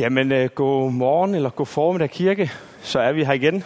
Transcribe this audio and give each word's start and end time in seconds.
Jamen, 0.00 0.32
øh, 0.32 0.50
god 0.54 0.92
morgen 0.92 1.34
eller 1.34 1.50
god 1.50 1.66
formiddag 1.66 2.10
kirke. 2.10 2.50
Så 2.82 2.98
er 3.00 3.12
vi 3.12 3.24
her 3.24 3.32
igen. 3.32 3.64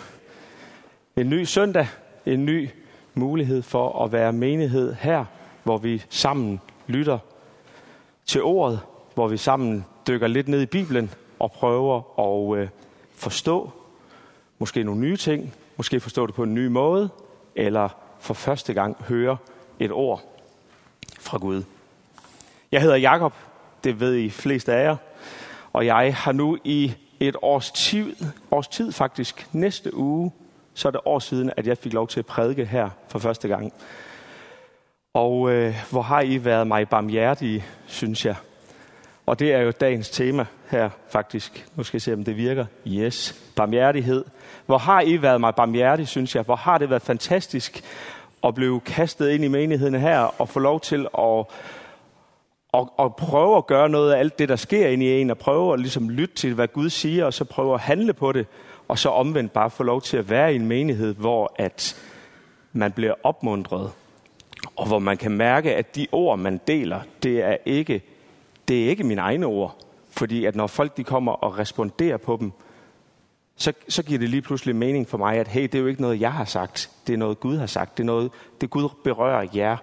En 1.17 1.31
ny 1.31 1.45
søndag. 1.45 1.87
En 2.27 2.45
ny 2.45 2.69
mulighed 3.15 3.63
for 3.63 4.05
at 4.05 4.13
være 4.13 4.33
menighed 4.33 4.95
her, 4.95 5.25
hvor 5.65 5.79
vi 5.79 6.05
sammen 6.11 6.61
lytter 6.87 7.19
til 8.27 8.43
ordet, 8.43 8.81
hvor 9.15 9.29
vi 9.29 9.37
sammen 9.37 9.85
dykker 10.09 10.27
lidt 10.27 10.49
ned 10.49 10.61
i 10.61 10.67
Bibelen 10.67 11.11
og 11.39 11.53
prøver 11.53 12.21
at 12.21 12.59
øh, 12.59 12.69
forstå 13.15 13.71
måske 14.59 14.85
nogle 14.85 15.01
nye 15.01 15.17
ting, 15.17 15.55
måske 15.77 16.01
forstå 16.01 16.27
det 16.27 16.35
på 16.35 16.43
en 16.43 16.55
ny 16.55 16.67
måde, 16.67 17.09
eller 17.55 17.89
for 18.21 18.35
første 18.35 18.75
gang 18.75 18.97
høre 19.09 19.37
et 19.79 19.93
ord 19.93 20.23
fra 21.21 21.39
Gud. 21.39 21.63
Jeg 22.73 22.83
hedder 22.83 22.97
Jakob, 22.97 23.33
det 23.85 24.01
ved 24.01 24.17
I 24.17 24.31
fleste 24.31 24.73
af 24.73 24.85
jer, 24.85 24.97
og 25.73 25.87
jeg 25.87 26.15
har 26.17 26.33
nu 26.33 26.59
i 26.65 26.95
et 27.21 27.37
års 27.43 27.71
tid, 27.71 28.17
års 28.51 28.69
tid 28.69 28.93
faktisk, 28.93 29.49
næste 29.53 29.97
uge, 29.97 30.33
så 30.75 30.89
er 30.89 30.93
det 30.93 31.01
år 31.05 31.19
siden, 31.19 31.51
at 31.57 31.67
jeg 31.67 31.79
fik 31.79 31.93
lov 31.93 32.09
til 32.09 32.21
at 32.21 32.27
prædike 32.27 32.65
her 32.65 32.91
for 33.09 33.19
første 33.19 33.49
gang. 33.49 33.73
Og 35.15 35.51
øh, 35.51 35.75
hvor 35.91 36.03
har 36.03 36.21
I 36.21 36.45
været 36.45 36.67
mig 36.67 36.89
barmhjertige, 36.89 37.65
synes 37.87 38.27
jeg. 38.27 38.35
Og 39.27 39.39
det 39.39 39.53
er 39.53 39.61
jo 39.61 39.71
dagens 39.71 40.11
tema 40.11 40.47
her 40.71 40.91
faktisk. 41.09 41.67
Nu 41.77 41.83
skal 41.83 41.97
jeg 41.97 42.03
se, 42.03 42.13
om 42.13 42.25
det 42.25 42.37
virker. 42.37 42.67
Yes, 42.87 43.35
barmhjertighed. 43.57 44.25
Hvor 44.67 44.79
har 44.79 45.01
I 45.01 45.23
været 45.23 45.41
mig 45.41 45.55
barmhjertig, 45.55 46.09
synes 46.09 46.35
jeg. 46.35 46.43
Hvor 46.43 46.57
har 46.57 46.79
det 46.79 46.91
været 46.91 47.03
fantastisk 47.03 47.85
at 48.45 48.55
blive 48.55 48.81
kastet 48.81 49.31
ind 49.31 49.45
i 49.45 49.49
menigheden 49.49 49.95
her 49.95 50.19
og 50.41 50.49
få 50.49 50.59
lov 50.59 50.81
til 50.81 51.07
at 51.19 51.45
og, 52.73 52.93
og 52.97 53.17
prøve 53.17 53.57
at 53.57 53.67
gøre 53.67 53.89
noget 53.89 54.13
af 54.13 54.19
alt 54.19 54.39
det, 54.39 54.49
der 54.49 54.57
sker 54.57 54.89
ind 54.89 55.03
i 55.03 55.21
en, 55.21 55.31
og 55.31 55.39
prøve 55.39 55.73
at 55.73 55.81
ligesom 55.81 56.11
lytte 56.11 56.35
til, 56.35 56.55
hvad 56.55 56.69
Gud 56.69 56.91
siger, 56.91 57.25
og 57.25 57.35
så 57.35 57.45
prøve 57.45 57.75
at 57.75 57.81
handle 57.81 58.13
på 58.13 58.33
det, 58.33 58.47
og 58.89 58.99
så 58.99 59.09
omvendt 59.09 59.53
bare 59.53 59.71
få 59.71 59.83
lov 59.83 60.03
til 60.03 60.17
at 60.17 60.31
være 60.31 60.53
i 60.53 60.57
en 60.57 60.67
menighed, 60.67 61.15
hvor 61.15 61.55
at 61.57 62.03
man 62.73 62.93
bliver 62.93 63.15
opmuntret, 63.23 63.91
og 64.77 64.87
hvor 64.87 64.99
man 64.99 65.17
kan 65.17 65.33
mærke, 65.33 65.75
at 65.75 65.97
de 65.97 66.07
ord, 66.13 66.39
man 66.39 66.61
deler, 66.67 67.01
det 67.23 67.43
er 67.43 67.57
ikke, 67.67 68.03
det 68.69 68.85
er 68.85 68.89
ikke 68.89 69.05
mine 69.05 69.21
egne 69.21 69.47
ord. 69.47 69.77
Fordi 70.11 70.45
at 70.45 70.57
når 70.57 70.67
folk 70.67 70.97
de 70.97 71.05
kommer 71.05 71.33
og 71.33 71.59
responderer 71.59 72.17
på 72.17 72.37
dem, 72.41 72.53
så, 73.57 73.73
så 73.89 74.03
giver 74.03 74.19
det 74.19 74.29
lige 74.29 74.43
pludselig 74.43 74.77
mening 74.77 75.09
for 75.09 75.19
mig, 75.19 75.39
at 75.39 75.49
hey, 75.49 75.63
det 75.63 75.75
er 75.75 75.79
jo 75.79 75.87
ikke 75.87 76.03
noget, 76.03 76.21
jeg 76.21 76.33
har 76.33 76.45
sagt. 76.45 76.91
Det 77.07 77.13
er 77.13 77.17
noget, 77.17 77.41
Gud 77.41 77.57
har 77.57 77.67
sagt. 77.67 77.97
Det 77.97 78.03
er 78.03 78.07
noget, 78.07 78.31
det 78.61 78.71
Gud 78.71 78.89
berører 79.05 79.47
jer 79.55 79.77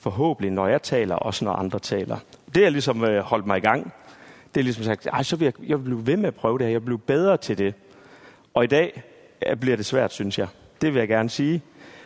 forhåbentlig, 0.00 0.50
når 0.50 0.66
jeg 0.66 0.82
taler, 0.82 1.14
også 1.14 1.44
når 1.44 1.52
andre 1.52 1.78
taler. 1.78 2.18
Det 2.54 2.66
er 2.66 2.70
ligesom 2.70 3.04
øh, 3.04 3.22
holdt 3.22 3.46
mig 3.46 3.56
i 3.56 3.60
gang. 3.60 3.92
Det 4.54 4.60
er 4.60 4.64
ligesom 4.64 4.84
sagt, 4.84 5.06
Ej, 5.06 5.22
så 5.22 5.36
vil 5.36 5.44
jeg, 5.44 5.68
jeg 5.68 5.78
vil 5.78 5.84
blive 5.84 6.06
ved 6.06 6.16
med 6.16 6.28
at 6.28 6.34
prøve 6.34 6.58
det 6.58 6.66
her. 6.66 6.72
Jeg 6.72 6.84
bliver 6.84 6.98
bedre 6.98 7.36
til 7.36 7.58
det. 7.58 7.74
Og 8.54 8.64
i 8.64 8.66
dag 8.66 9.02
ja, 9.46 9.54
bliver 9.54 9.76
det 9.76 9.86
svært, 9.86 10.12
synes 10.12 10.38
jeg. 10.38 10.48
Det 10.80 10.94
vil 10.94 10.98
jeg 10.98 11.08
gerne 11.08 11.30
sige. 11.30 11.62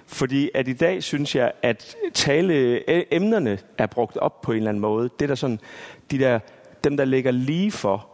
Fordi 0.06 0.50
at 0.54 0.68
i 0.68 0.72
dag 0.72 1.02
synes 1.02 1.36
jeg, 1.36 1.52
at 1.62 1.96
tale 2.14 2.54
øh, 2.54 3.02
emnerne 3.10 3.58
er 3.78 3.86
brugt 3.86 4.16
op 4.16 4.40
på 4.40 4.52
en 4.52 4.56
eller 4.56 4.68
anden 4.68 4.80
måde. 4.80 5.10
Det 5.20 5.28
der 5.28 5.34
sådan, 5.34 5.60
de 6.10 6.18
der, 6.18 6.38
dem 6.84 6.96
der 6.96 7.04
ligger 7.04 7.30
lige 7.30 7.70
for, 7.70 8.06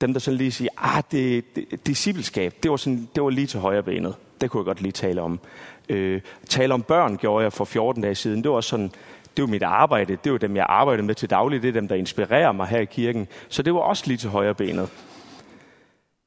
dem 0.00 0.12
der 0.12 0.20
sådan 0.20 0.38
lige 0.38 0.52
siger, 0.52 0.70
ah, 0.78 1.02
det, 1.10 1.44
det 1.56 1.86
discipleskab, 1.86 2.54
det 2.62 2.70
var, 2.70 2.76
sådan, 2.76 3.08
det 3.14 3.22
var 3.22 3.30
lige 3.30 3.46
til 3.46 3.60
højre 3.60 3.82
benet. 3.82 4.14
Det 4.42 4.50
kunne 4.50 4.60
jeg 4.60 4.64
godt 4.64 4.82
lige 4.82 4.92
tale 4.92 5.22
om. 5.22 5.40
Øh, 5.88 6.20
tale 6.48 6.74
om 6.74 6.82
børn 6.82 7.16
gjorde 7.16 7.42
jeg 7.42 7.52
for 7.52 7.64
14 7.64 8.02
dage 8.02 8.14
siden. 8.14 8.42
Det 8.42 8.50
var 8.50 8.60
sådan, 8.60 8.92
det 9.36 9.42
var 9.42 9.48
mit 9.48 9.62
arbejde. 9.62 10.16
Det 10.24 10.32
var 10.32 10.38
dem, 10.38 10.56
jeg 10.56 10.66
arbejdede 10.68 11.06
med 11.06 11.14
til 11.14 11.30
daglig. 11.30 11.62
Det 11.62 11.68
er 11.68 11.72
dem, 11.72 11.88
der 11.88 11.94
inspirerer 11.94 12.52
mig 12.52 12.66
her 12.66 12.80
i 12.80 12.84
kirken. 12.84 13.28
Så 13.48 13.62
det 13.62 13.74
var 13.74 13.80
også 13.80 14.04
lige 14.06 14.16
til 14.16 14.30
højre 14.30 14.54
benet. 14.54 14.88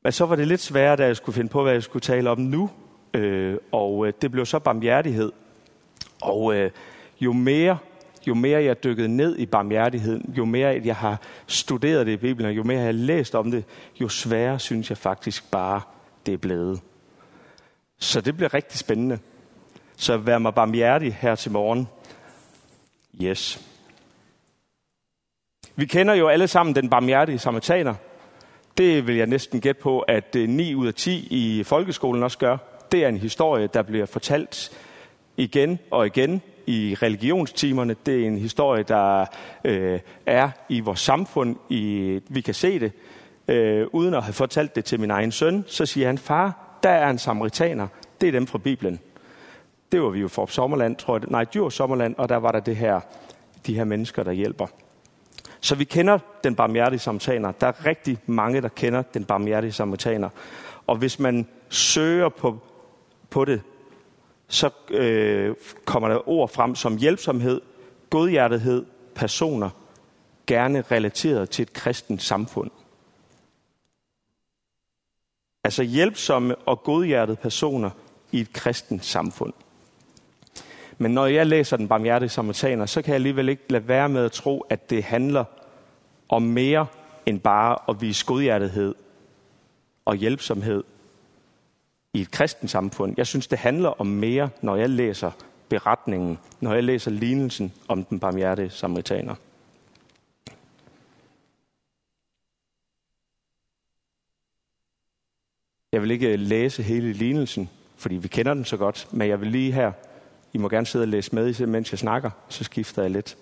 Men 0.04 0.12
så 0.12 0.26
var 0.26 0.36
det 0.36 0.48
lidt 0.48 0.62
sværere, 0.62 0.96
da 0.96 1.06
jeg 1.06 1.16
skulle 1.16 1.34
finde 1.34 1.50
på, 1.50 1.64
hvad 1.64 1.74
jeg 1.74 1.84
skulle 1.84 2.02
tale 2.02 2.30
om 2.30 2.40
nu. 2.40 2.70
Øh, 3.14 3.58
og 3.72 4.08
øh, 4.08 4.14
det 4.22 4.32
blev 4.32 4.46
så 4.46 4.60
barmhjertighed. 4.60 5.32
Og 6.22 6.56
øh, 6.56 6.72
jo 7.22 7.34
mere 7.34 7.78
jo 8.28 8.34
mere 8.34 8.64
jeg 8.64 8.84
dykkede 8.84 9.08
ned 9.08 9.38
i 9.38 9.46
barmhjertigheden, 9.46 10.34
jo 10.38 10.46
mere 10.46 10.82
jeg 10.86 10.96
har 10.96 11.22
studeret 11.48 12.06
det 12.06 12.12
i 12.14 12.18
Bibelen, 12.18 12.52
jo 12.52 12.64
mere 12.64 12.78
jeg 12.78 12.86
har 12.86 12.92
læst 12.92 13.36
om 13.36 13.52
det, 13.52 13.64
jo 14.02 14.10
sværere 14.10 14.60
synes 14.60 14.90
jeg 14.90 14.98
faktisk 14.98 15.52
bare, 15.52 15.82
det 16.26 16.34
er 16.34 16.38
blevet. 16.38 16.82
Så 18.06 18.22
det 18.22 18.36
bliver 18.36 18.54
rigtig 18.54 18.80
spændende. 18.80 19.20
Så 19.98 20.18
vær 20.18 20.38
mig 20.38 20.54
barmhjertig 20.56 21.18
her 21.22 21.36
til 21.36 21.52
morgen. 21.52 21.88
Yes. 23.22 23.62
Vi 25.76 25.86
kender 25.86 26.14
jo 26.14 26.28
alle 26.28 26.48
sammen 26.48 26.76
den 26.76 26.90
barmhjertige 26.90 27.40
samaritaner. 27.40 27.94
Det 28.78 29.08
vil 29.08 29.16
jeg 29.16 29.28
næsten 29.28 29.62
gætte 29.62 29.82
på, 29.82 30.00
at 30.00 30.36
øh, 30.36 30.50
9 30.50 30.76
ud 30.76 30.88
af 30.88 30.94
10 30.94 31.28
i 31.32 31.64
folkeskolen 31.64 32.24
også 32.24 32.38
gør. 32.38 32.58
Det 32.92 33.04
er 33.04 33.08
en 33.08 33.18
historie, 33.18 33.68
der 33.68 33.82
bliver 33.82 34.06
fortalt 34.06 34.72
igen 35.38 35.80
og 35.92 36.06
igen 36.06 36.42
i 36.68 36.96
religionstimerne. 37.02 37.96
Det 38.06 38.22
er 38.22 38.28
en 38.28 38.38
historie, 38.38 38.84
der 38.84 39.26
øh, 39.66 40.00
er 40.26 40.50
i 40.70 40.80
vores 40.80 41.00
samfund. 41.00 41.56
I, 41.70 42.20
vi 42.30 42.42
kan 42.42 42.54
se 42.54 42.80
det. 42.80 42.92
Øh, 43.48 43.88
uden 43.94 44.14
at 44.14 44.24
have 44.24 44.34
fortalt 44.34 44.76
det 44.76 44.86
til 44.86 45.00
min 45.00 45.12
egen 45.12 45.32
søn, 45.32 45.64
så 45.68 45.86
siger 45.86 46.08
han, 46.08 46.18
far, 46.18 46.66
der 46.84 46.90
er 46.90 47.10
en 47.10 47.20
samaritaner. 47.20 47.88
Det 48.22 48.28
er 48.28 48.32
dem 48.32 48.48
fra 48.48 48.58
Bibelen 48.58 49.00
det 49.96 50.04
var 50.04 50.10
vi 50.10 50.20
jo 50.20 50.28
for 50.28 50.46
Sommerland, 50.46 50.96
tror 50.96 51.18
jeg. 51.18 51.28
Nej, 51.28 51.44
Djurs 51.44 51.74
Sommerland, 51.74 52.16
og 52.18 52.30
der 52.30 52.36
var 52.36 52.52
der 52.52 52.60
det 52.60 52.76
her, 52.76 53.00
de 53.66 53.76
her 53.76 53.84
mennesker, 53.84 54.24
der 54.24 54.32
hjælper. 54.32 54.68
Så 55.60 55.76
vi 55.76 55.84
kender 55.84 56.20
den 56.44 56.56
barmhjertige 56.56 57.00
samaritaner. 57.00 57.52
Der 57.52 57.68
er 57.68 57.86
rigtig 57.86 58.18
mange, 58.26 58.62
der 58.62 58.68
kender 58.68 59.02
den 59.02 59.26
barmhjertige 59.26 59.72
samaritaner. 59.72 60.30
Og 60.88 60.96
hvis 60.96 61.20
man 61.20 61.48
søger 61.70 62.30
på, 62.30 62.58
på 63.30 63.46
det, 63.46 63.62
så 64.48 64.70
øh, 64.90 65.56
kommer 65.86 66.10
der 66.10 66.30
ord 66.30 66.50
frem 66.50 66.76
som 66.76 66.98
hjælpsomhed, 66.98 67.62
godhjertethed, 68.10 68.86
personer, 69.16 69.70
gerne 70.48 70.82
relateret 70.82 71.50
til 71.50 71.64
et 71.64 71.74
kristent 71.74 72.22
samfund. 72.22 72.72
Altså 75.66 75.84
hjælpsomme 75.84 76.56
og 76.56 76.84
godhjertede 76.84 77.38
personer 77.38 77.90
i 78.32 78.40
et 78.40 78.54
kristent 78.54 79.06
samfund. 79.06 79.54
Men 80.98 81.12
når 81.12 81.26
jeg 81.26 81.48
læser 81.48 81.78
den 81.78 81.88
barmhjertige 81.88 82.30
samaritaner, 82.30 82.86
så 82.86 83.02
kan 83.02 83.10
jeg 83.10 83.16
alligevel 83.16 83.50
ikke 83.50 83.64
lade 83.70 83.88
være 83.88 84.10
med 84.10 84.26
at 84.26 84.32
tro, 84.32 84.60
at 84.70 84.90
det 84.90 85.04
handler 85.04 85.44
om 86.30 86.42
mere 86.42 86.88
end 87.26 87.40
bare 87.40 87.78
at 87.90 88.02
vise 88.02 88.26
godhjertethed 88.26 88.96
og 90.06 90.16
hjælpsomhed 90.16 90.84
i 92.14 92.22
et 92.22 92.32
kristent 92.32 92.72
samfund. 92.72 93.14
Jeg 93.18 93.28
synes, 93.28 93.48
det 93.48 93.60
handler 93.60 93.90
om 93.90 94.08
mere, 94.08 94.50
når 94.62 94.76
jeg 94.76 94.90
læser 94.90 95.32
beretningen, 95.70 96.40
når 96.62 96.74
jeg 96.74 96.84
læser 96.84 97.12
lignelsen 97.12 97.74
om 97.88 98.04
den 98.04 98.20
barmhjertige 98.20 98.70
samaritaner. 98.70 99.36
Jeg 105.96 106.02
vil 106.02 106.12
ikke 106.12 106.34
øh, 106.34 106.40
læse 106.40 106.84
hele 106.84 107.14
lignelsen, 107.14 107.70
fordi 107.98 108.16
vi 108.16 108.28
kender 108.28 108.54
den 108.54 108.66
så 108.66 108.78
godt, 108.78 109.08
men 109.12 109.28
jeg 109.28 109.42
vil 109.42 109.48
lige 109.48 109.72
her 109.72 109.92
i 110.54 110.58
må 110.58 110.70
gerne 110.70 110.86
sidde 110.86 111.04
og 111.04 111.08
læse 111.08 111.36
med, 111.36 111.68
mens 111.68 111.92
jeg 111.92 112.00
snakker, 112.00 112.30
så 112.50 112.64
skifter 112.64 113.02
jeg 113.02 113.12
lidt. 113.12 113.38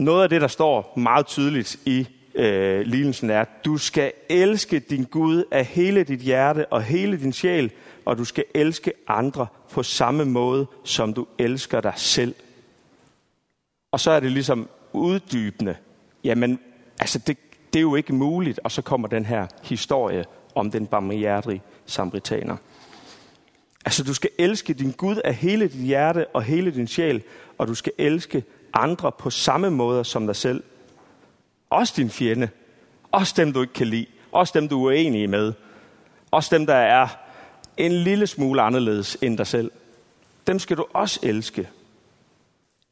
Noget 0.00 0.22
af 0.22 0.28
det, 0.28 0.40
der 0.40 0.46
står 0.46 0.92
meget 0.96 1.26
tydeligt 1.26 1.76
i 1.86 2.08
øh, 2.34 2.80
lignelsen 2.80 3.30
er, 3.30 3.44
du 3.64 3.78
skal 3.78 4.12
elske 4.28 4.78
din 4.78 5.04
Gud 5.04 5.44
af 5.50 5.64
hele 5.64 6.04
dit 6.04 6.20
hjerte 6.20 6.66
og 6.66 6.82
hele 6.82 7.20
din 7.20 7.32
sjæl, 7.32 7.72
og 8.04 8.18
du 8.18 8.24
skal 8.24 8.44
elske 8.54 8.92
andre 9.08 9.46
på 9.70 9.82
samme 9.82 10.24
måde, 10.24 10.66
som 10.84 11.14
du 11.14 11.26
elsker 11.38 11.80
dig 11.80 11.92
selv. 11.96 12.34
Og 13.92 14.00
så 14.00 14.10
er 14.10 14.20
det 14.20 14.32
ligesom 14.32 14.68
uddybende. 14.92 15.76
Jamen, 16.24 16.60
altså 17.00 17.18
det, 17.18 17.38
det 17.74 17.80
er 17.80 17.82
jo 17.82 17.94
ikke 17.94 18.14
muligt. 18.14 18.60
Og 18.64 18.70
så 18.70 18.82
kommer 18.82 19.08
den 19.08 19.26
her 19.26 19.46
historie 19.62 20.24
om 20.54 20.70
den 20.70 20.86
barmhjertige 20.86 21.62
samaritaner. 21.86 22.56
Altså, 23.84 24.04
du 24.04 24.14
skal 24.14 24.30
elske 24.38 24.74
din 24.74 24.92
Gud 24.92 25.16
af 25.16 25.34
hele 25.34 25.68
dit 25.68 25.80
hjerte 25.80 26.26
og 26.26 26.42
hele 26.42 26.70
din 26.70 26.86
sjæl, 26.86 27.22
og 27.58 27.68
du 27.68 27.74
skal 27.74 27.92
elske 27.98 28.44
andre 28.74 29.12
på 29.12 29.30
samme 29.30 29.70
måde 29.70 30.04
som 30.04 30.26
dig 30.26 30.36
selv. 30.36 30.62
Også 31.70 31.94
din 31.96 32.10
fjende. 32.10 32.48
Også 33.12 33.34
dem, 33.36 33.52
du 33.52 33.60
ikke 33.60 33.72
kan 33.72 33.86
lide. 33.86 34.06
Også 34.32 34.60
dem, 34.60 34.68
du 34.68 34.84
er 34.84 34.86
uenig 34.86 35.30
med. 35.30 35.52
Også 36.30 36.56
dem, 36.56 36.66
der 36.66 36.74
er 36.74 37.08
en 37.76 37.92
lille 37.92 38.26
smule 38.26 38.62
anderledes 38.62 39.16
end 39.22 39.38
dig 39.38 39.46
selv. 39.46 39.70
Dem 40.46 40.58
skal 40.58 40.76
du 40.76 40.86
også 40.92 41.20
elske. 41.22 41.68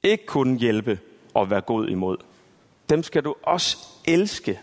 Ikke 0.02 0.26
kun 0.26 0.56
hjælpe 0.56 0.98
og 1.34 1.50
være 1.50 1.60
god 1.60 1.88
imod. 1.88 2.16
Dem 2.88 3.02
skal 3.02 3.24
du 3.24 3.34
også 3.42 3.78
elske. 4.04 4.60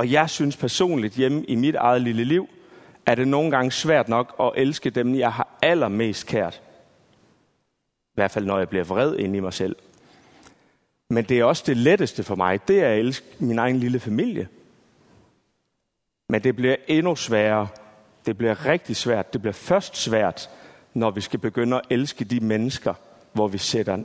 Og 0.00 0.10
jeg 0.10 0.30
synes 0.30 0.56
personligt 0.56 1.14
hjemme 1.14 1.44
i 1.44 1.54
mit 1.54 1.74
eget 1.74 2.02
lille 2.02 2.24
liv, 2.24 2.48
er 3.06 3.14
det 3.14 3.28
nogle 3.28 3.50
gange 3.50 3.72
svært 3.72 4.08
nok 4.08 4.34
at 4.40 4.52
elske 4.56 4.90
dem, 4.90 5.14
jeg 5.14 5.32
har 5.32 5.58
allermest 5.62 6.26
kært. 6.26 6.62
I 8.04 8.14
hvert 8.14 8.30
fald, 8.30 8.44
når 8.44 8.58
jeg 8.58 8.68
bliver 8.68 8.84
vred 8.84 9.16
ind 9.16 9.36
i 9.36 9.40
mig 9.40 9.52
selv. 9.52 9.76
Men 11.10 11.24
det 11.24 11.38
er 11.38 11.44
også 11.44 11.62
det 11.66 11.76
letteste 11.76 12.22
for 12.22 12.34
mig, 12.34 12.68
det 12.68 12.80
er 12.80 12.88
at 12.88 12.98
elske 12.98 13.26
min 13.38 13.58
egen 13.58 13.76
lille 13.76 14.00
familie. 14.00 14.48
Men 16.28 16.44
det 16.44 16.56
bliver 16.56 16.76
endnu 16.88 17.16
sværere. 17.16 17.68
Det 18.26 18.38
bliver 18.38 18.66
rigtig 18.66 18.96
svært. 18.96 19.32
Det 19.32 19.40
bliver 19.40 19.52
først 19.52 19.96
svært, 19.96 20.50
når 20.94 21.10
vi 21.10 21.20
skal 21.20 21.38
begynde 21.38 21.76
at 21.76 21.82
elske 21.90 22.24
de 22.24 22.40
mennesker, 22.40 22.94
hvor 23.32 23.48
vi, 23.48 23.58
sætter, 23.58 24.04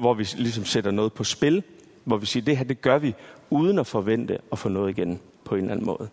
hvor 0.00 0.14
vi 0.14 0.28
ligesom 0.36 0.64
sætter 0.64 0.90
noget 0.90 1.12
på 1.12 1.24
spil. 1.24 1.62
Hvor 2.06 2.16
vi 2.16 2.26
siger, 2.26 2.44
det 2.44 2.56
her 2.56 2.64
det 2.64 2.80
gør 2.80 2.98
vi, 2.98 3.14
uden 3.50 3.78
at 3.78 3.86
forvente 3.86 4.38
at 4.52 4.58
få 4.58 4.68
noget 4.68 4.98
igen 4.98 5.20
på 5.44 5.54
en 5.54 5.60
eller 5.60 5.72
anden 5.72 5.86
måde. 5.86 6.08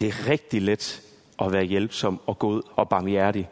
Det 0.00 0.08
er 0.08 0.28
rigtig 0.28 0.62
let 0.62 1.02
at 1.38 1.52
være 1.52 1.64
hjælpsom 1.64 2.20
og 2.26 2.38
god 2.38 2.62
og 2.76 2.88
barmhjertig, 2.88 3.50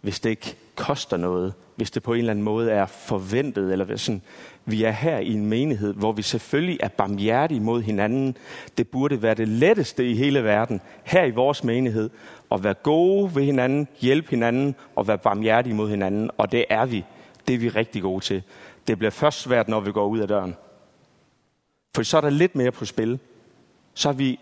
hvis 0.00 0.20
det 0.20 0.30
ikke 0.30 0.56
koster 0.76 1.16
noget, 1.16 1.54
hvis 1.76 1.90
det 1.90 2.02
på 2.02 2.12
en 2.12 2.18
eller 2.18 2.30
anden 2.30 2.44
måde 2.44 2.70
er 2.70 2.86
forventet, 2.86 3.72
eller 3.72 3.96
sådan, 3.96 4.22
vi 4.64 4.84
er 4.84 4.90
her 4.90 5.18
i 5.18 5.32
en 5.32 5.46
menighed, 5.46 5.94
hvor 5.94 6.12
vi 6.12 6.22
selvfølgelig 6.22 6.78
er 6.82 6.88
barmhjertige 6.88 7.60
mod 7.60 7.82
hinanden. 7.82 8.36
Det 8.78 8.88
burde 8.88 9.22
være 9.22 9.34
det 9.34 9.48
letteste 9.48 10.10
i 10.10 10.14
hele 10.14 10.44
verden, 10.44 10.80
her 11.04 11.24
i 11.24 11.30
vores 11.30 11.64
menighed, 11.64 12.10
at 12.52 12.64
være 12.64 12.74
gode 12.74 13.34
ved 13.34 13.42
hinanden, 13.42 13.88
hjælpe 14.00 14.30
hinanden 14.30 14.74
og 14.96 15.08
være 15.08 15.18
barmhjertige 15.18 15.74
mod 15.74 15.90
hinanden. 15.90 16.30
Og 16.38 16.52
det 16.52 16.64
er 16.70 16.86
vi. 16.86 17.04
Det 17.46 17.54
er 17.54 17.58
vi 17.58 17.68
rigtig 17.68 18.02
gode 18.02 18.24
til. 18.24 18.42
Det 18.86 18.98
bliver 18.98 19.10
først 19.10 19.40
svært, 19.40 19.68
når 19.68 19.80
vi 19.80 19.92
går 19.92 20.06
ud 20.06 20.18
af 20.18 20.28
døren. 20.28 20.56
For 21.94 22.02
så 22.02 22.16
er 22.16 22.20
der 22.20 22.30
lidt 22.30 22.56
mere 22.56 22.72
på 22.72 22.84
spil. 22.84 23.18
Så, 23.94 24.12
vi, 24.12 24.40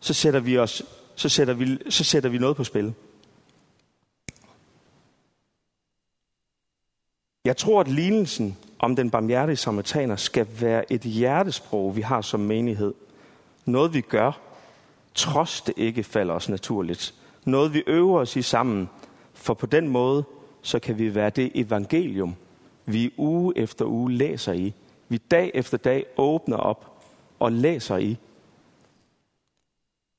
så, 0.00 0.14
sætter, 0.14 0.40
vi 0.40 0.58
os, 0.58 0.82
så, 1.14 1.28
sætter, 1.28 1.54
vi, 1.54 1.78
så 1.90 2.04
sætter 2.04 2.30
vi 2.30 2.38
noget 2.38 2.56
på 2.56 2.64
spil. 2.64 2.94
Jeg 7.44 7.56
tror, 7.56 7.80
at 7.80 7.88
lignelsen 7.88 8.56
om 8.78 8.96
den 8.96 9.10
barmhjertige 9.10 9.56
samaritaner 9.56 10.16
skal 10.16 10.46
være 10.60 10.92
et 10.92 11.00
hjertesprog, 11.00 11.96
vi 11.96 12.00
har 12.00 12.20
som 12.20 12.40
menighed. 12.40 12.94
Noget 13.64 13.94
vi 13.94 14.00
gør, 14.00 14.32
trods 15.14 15.60
det 15.60 15.74
ikke 15.76 16.02
falder 16.02 16.34
os 16.34 16.48
naturligt. 16.48 17.14
Noget 17.44 17.74
vi 17.74 17.82
øver 17.86 18.20
os 18.20 18.36
i 18.36 18.42
sammen, 18.42 18.88
for 19.34 19.54
på 19.54 19.66
den 19.66 19.88
måde, 19.88 20.24
så 20.62 20.78
kan 20.78 20.98
vi 20.98 21.14
være 21.14 21.30
det 21.30 21.50
evangelium, 21.54 22.36
vi 22.86 23.14
uge 23.16 23.58
efter 23.58 23.84
uge 23.84 24.12
læser 24.12 24.52
i. 24.52 24.74
Vi 25.08 25.16
dag 25.16 25.50
efter 25.54 25.78
dag 25.78 26.06
åbner 26.16 26.56
op 26.56 27.02
og 27.38 27.52
læser 27.52 27.96
i. 27.96 28.18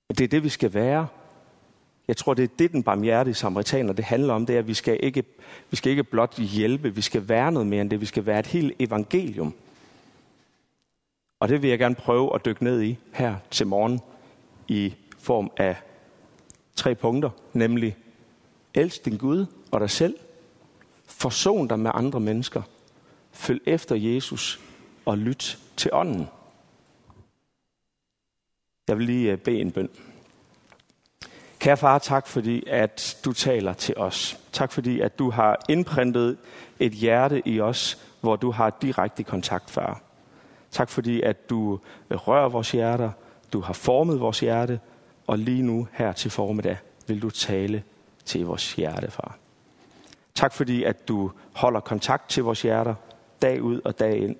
Det 0.10 0.22
er 0.22 0.28
det, 0.28 0.44
vi 0.44 0.50
skal 0.50 0.74
være, 0.74 1.08
jeg 2.08 2.18
tror, 2.18 2.34
det 2.34 2.44
er 2.44 2.56
det, 2.60 2.72
den 2.72 2.84
barmhjertige 2.84 3.34
samaritaner 3.34 3.94
det 3.94 4.06
handler 4.06 4.34
om. 4.34 4.46
Det 4.46 4.56
er, 4.56 4.60
at 4.60 4.68
vi 4.68 4.74
skal, 4.74 5.00
ikke, 5.04 5.24
vi 5.70 5.76
skal 5.76 5.90
ikke 5.90 6.04
blot 6.04 6.38
hjælpe, 6.38 6.96
vi 6.96 7.02
skal 7.02 7.30
være 7.30 7.52
noget 7.52 7.68
mere 7.68 7.82
end 7.82 7.90
det. 7.90 8.02
Vi 8.02 8.06
skal 8.06 8.26
være 8.26 8.40
et 8.40 8.48
helt 8.48 8.74
evangelium. 8.80 9.54
Og 11.40 11.50
det 11.50 11.62
vil 11.62 11.70
jeg 11.70 11.80
gerne 11.80 11.96
prøve 11.96 12.36
at 12.36 12.46
dykke 12.46 12.64
ned 12.64 12.82
i 12.82 12.98
her 13.14 13.36
til 13.52 13.68
morgen 13.68 14.00
i 14.68 14.94
form 15.20 15.52
af 15.58 15.76
tre 16.76 16.96
punkter, 16.96 17.30
nemlig 17.54 17.98
elsk 18.74 19.06
din 19.06 19.18
Gud 19.18 19.46
og 19.72 19.80
dig 19.80 19.90
selv, 19.90 20.16
forson 21.06 21.68
dig 21.68 21.80
med 21.80 21.92
andre 21.94 22.20
mennesker, 22.20 22.62
følg 23.32 23.62
efter 23.66 23.96
Jesus 23.96 24.60
og 25.06 25.18
lyt 25.18 25.60
til 25.78 25.90
ånden. 25.94 26.28
Jeg 28.88 28.98
vil 28.98 29.06
lige 29.06 29.32
øh, 29.32 29.38
bede 29.38 29.60
en 29.62 29.72
bøn. 29.72 29.90
Kære 31.62 31.78
far, 31.78 32.00
tak 32.00 32.28
fordi, 32.28 32.64
at 32.68 33.18
du 33.26 33.34
taler 33.34 33.74
til 33.74 33.98
os. 33.98 34.40
Tak 34.52 34.72
fordi, 34.72 35.00
at 35.00 35.20
du 35.20 35.30
har 35.30 35.60
indprintet 35.70 36.38
et 36.80 36.92
hjerte 36.92 37.42
i 37.48 37.60
os, 37.60 37.98
hvor 38.22 38.36
du 38.36 38.52
har 38.52 38.78
direkte 38.82 39.24
kontakt, 39.24 39.70
far. 39.70 40.02
Tak 40.72 40.90
fordi, 40.90 41.22
at 41.22 41.50
du 41.50 41.80
rører 42.12 42.50
vores 42.50 42.72
hjerter, 42.72 43.12
du 43.54 43.62
har 43.62 43.74
formet 43.74 44.20
vores 44.20 44.40
hjerte, 44.40 44.80
og 45.28 45.40
lige 45.40 45.62
nu 45.62 45.88
her 45.92 46.12
til 46.12 46.32
formiddag 46.32 46.78
vil 47.08 47.22
du 47.22 47.30
tale 47.30 47.84
til 48.26 48.46
vores 48.46 48.74
hjerte, 48.74 49.12
far. 49.12 49.38
Tak 50.36 50.54
fordi, 50.54 50.84
at 50.84 51.08
du 51.08 51.32
holder 51.54 51.80
kontakt 51.80 52.30
til 52.30 52.44
vores 52.44 52.62
hjerter 52.62 52.96
dag 53.42 53.62
ud 53.62 53.82
og 53.86 54.00
dag 54.00 54.18
ind. 54.18 54.36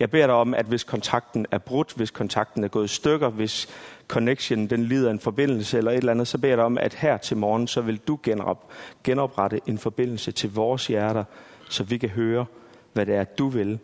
Jeg 0.00 0.10
beder 0.10 0.26
dig 0.26 0.34
om, 0.34 0.54
at 0.54 0.66
hvis 0.66 0.84
kontakten 0.84 1.46
er 1.50 1.58
brudt, 1.58 1.92
hvis 1.96 2.10
kontakten 2.10 2.64
er 2.64 2.68
gået 2.68 2.84
i 2.84 2.94
stykker, 2.94 3.28
hvis 3.28 3.68
connection 4.08 4.66
den 4.66 4.84
lider 4.84 5.10
en 5.10 5.20
forbindelse 5.20 5.78
eller 5.78 5.90
et 5.90 5.96
eller 5.96 6.12
andet, 6.12 6.28
så 6.28 6.38
beder 6.38 6.48
jeg 6.48 6.58
dig 6.58 6.64
om, 6.64 6.78
at 6.78 6.94
her 6.94 7.16
til 7.16 7.36
morgen, 7.36 7.66
så 7.66 7.80
vil 7.80 7.96
du 7.96 8.18
genop, 8.22 8.72
genoprette 9.04 9.60
en 9.66 9.78
forbindelse 9.78 10.32
til 10.32 10.54
vores 10.54 10.86
hjerter, 10.86 11.24
så 11.70 11.84
vi 11.84 11.98
kan 11.98 12.08
høre, 12.08 12.46
hvad 12.92 13.06
det 13.06 13.14
er, 13.14 13.24
du 13.24 13.48
vil, 13.48 13.78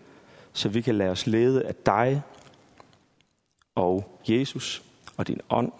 så 0.52 0.69
vi 0.69 0.81
kan 0.81 0.94
lade 0.94 1.10
os 1.10 1.26
lede 1.26 1.64
af 1.64 1.75
dig 1.75 2.22
og 3.75 4.19
Jesus 4.28 4.82
og 5.16 5.28
din 5.28 5.40
ånd. 5.50 5.72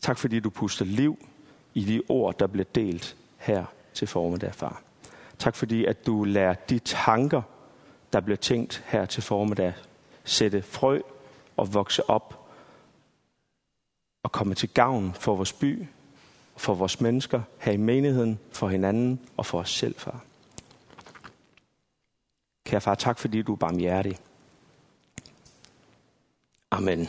Tak 0.00 0.18
fordi 0.18 0.40
du 0.40 0.50
puster 0.50 0.84
liv 0.84 1.18
i 1.74 1.84
de 1.84 2.02
ord, 2.08 2.38
der 2.38 2.46
bliver 2.46 2.66
delt 2.74 3.16
her 3.38 3.64
til 3.94 4.08
formiddag, 4.08 4.54
far. 4.54 4.82
Tak 5.38 5.56
fordi, 5.56 5.84
at 5.84 6.06
du 6.06 6.24
lærer 6.24 6.54
de 6.54 6.78
tanker, 6.78 7.42
der 8.12 8.20
bliver 8.20 8.36
tænkt 8.36 8.84
her 8.86 9.06
til 9.06 9.22
formiddag, 9.22 9.74
sætte 10.24 10.62
frø 10.62 11.00
og 11.56 11.74
vokse 11.74 12.10
op 12.10 12.48
og 14.22 14.32
komme 14.32 14.54
til 14.54 14.68
gavn 14.68 15.14
for 15.14 15.36
vores 15.36 15.52
by, 15.52 15.86
for 16.56 16.74
vores 16.74 17.00
mennesker 17.00 17.42
her 17.58 17.72
i 17.72 17.76
menigheden, 17.76 18.38
for 18.52 18.68
hinanden 18.68 19.20
og 19.36 19.46
for 19.46 19.58
os 19.58 19.70
selv, 19.70 19.94
far. 19.98 20.24
Kære 22.64 22.80
far, 22.80 22.94
tak 22.94 23.18
fordi 23.18 23.42
du 23.42 23.52
er 23.52 23.56
barmhjertig. 23.56 24.18
Amen. 26.70 27.08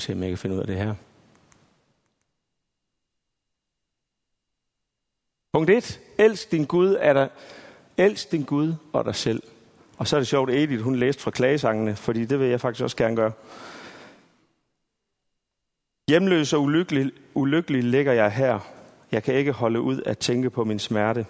Se, 0.00 0.12
om 0.12 0.22
jeg 0.22 0.28
kan 0.28 0.38
finde 0.38 0.56
ud 0.56 0.60
af 0.60 0.66
det 0.66 0.76
her. 0.76 0.94
Punkt 5.52 5.70
1. 5.70 6.00
Elsk 6.18 6.50
din 6.50 6.64
Gud 6.64 6.96
er 7.00 7.12
der. 7.12 7.28
Elsk 7.96 8.32
din 8.32 8.42
Gud 8.42 8.74
og 8.92 9.04
dig 9.04 9.14
selv. 9.14 9.42
Og 9.98 10.06
så 10.06 10.16
er 10.16 10.20
det 10.20 10.28
sjovt, 10.28 10.50
at 10.50 10.56
Edith, 10.56 10.82
hun 10.82 10.96
læste 10.96 11.22
fra 11.22 11.30
klagesangene, 11.30 11.96
fordi 11.96 12.24
det 12.24 12.40
vil 12.40 12.48
jeg 12.48 12.60
faktisk 12.60 12.82
også 12.82 12.96
gerne 12.96 13.16
gøre. 13.16 13.32
Hjemløs 16.08 16.52
og 16.52 16.62
ulykkelig, 16.62 17.12
ulykkelig 17.34 17.84
ligger 17.84 18.12
jeg 18.12 18.32
her. 18.32 18.58
Jeg 19.12 19.22
kan 19.22 19.34
ikke 19.34 19.52
holde 19.52 19.80
ud 19.80 20.02
at 20.06 20.18
tænke 20.18 20.50
på 20.50 20.64
min 20.64 20.78
smerte. 20.78 21.26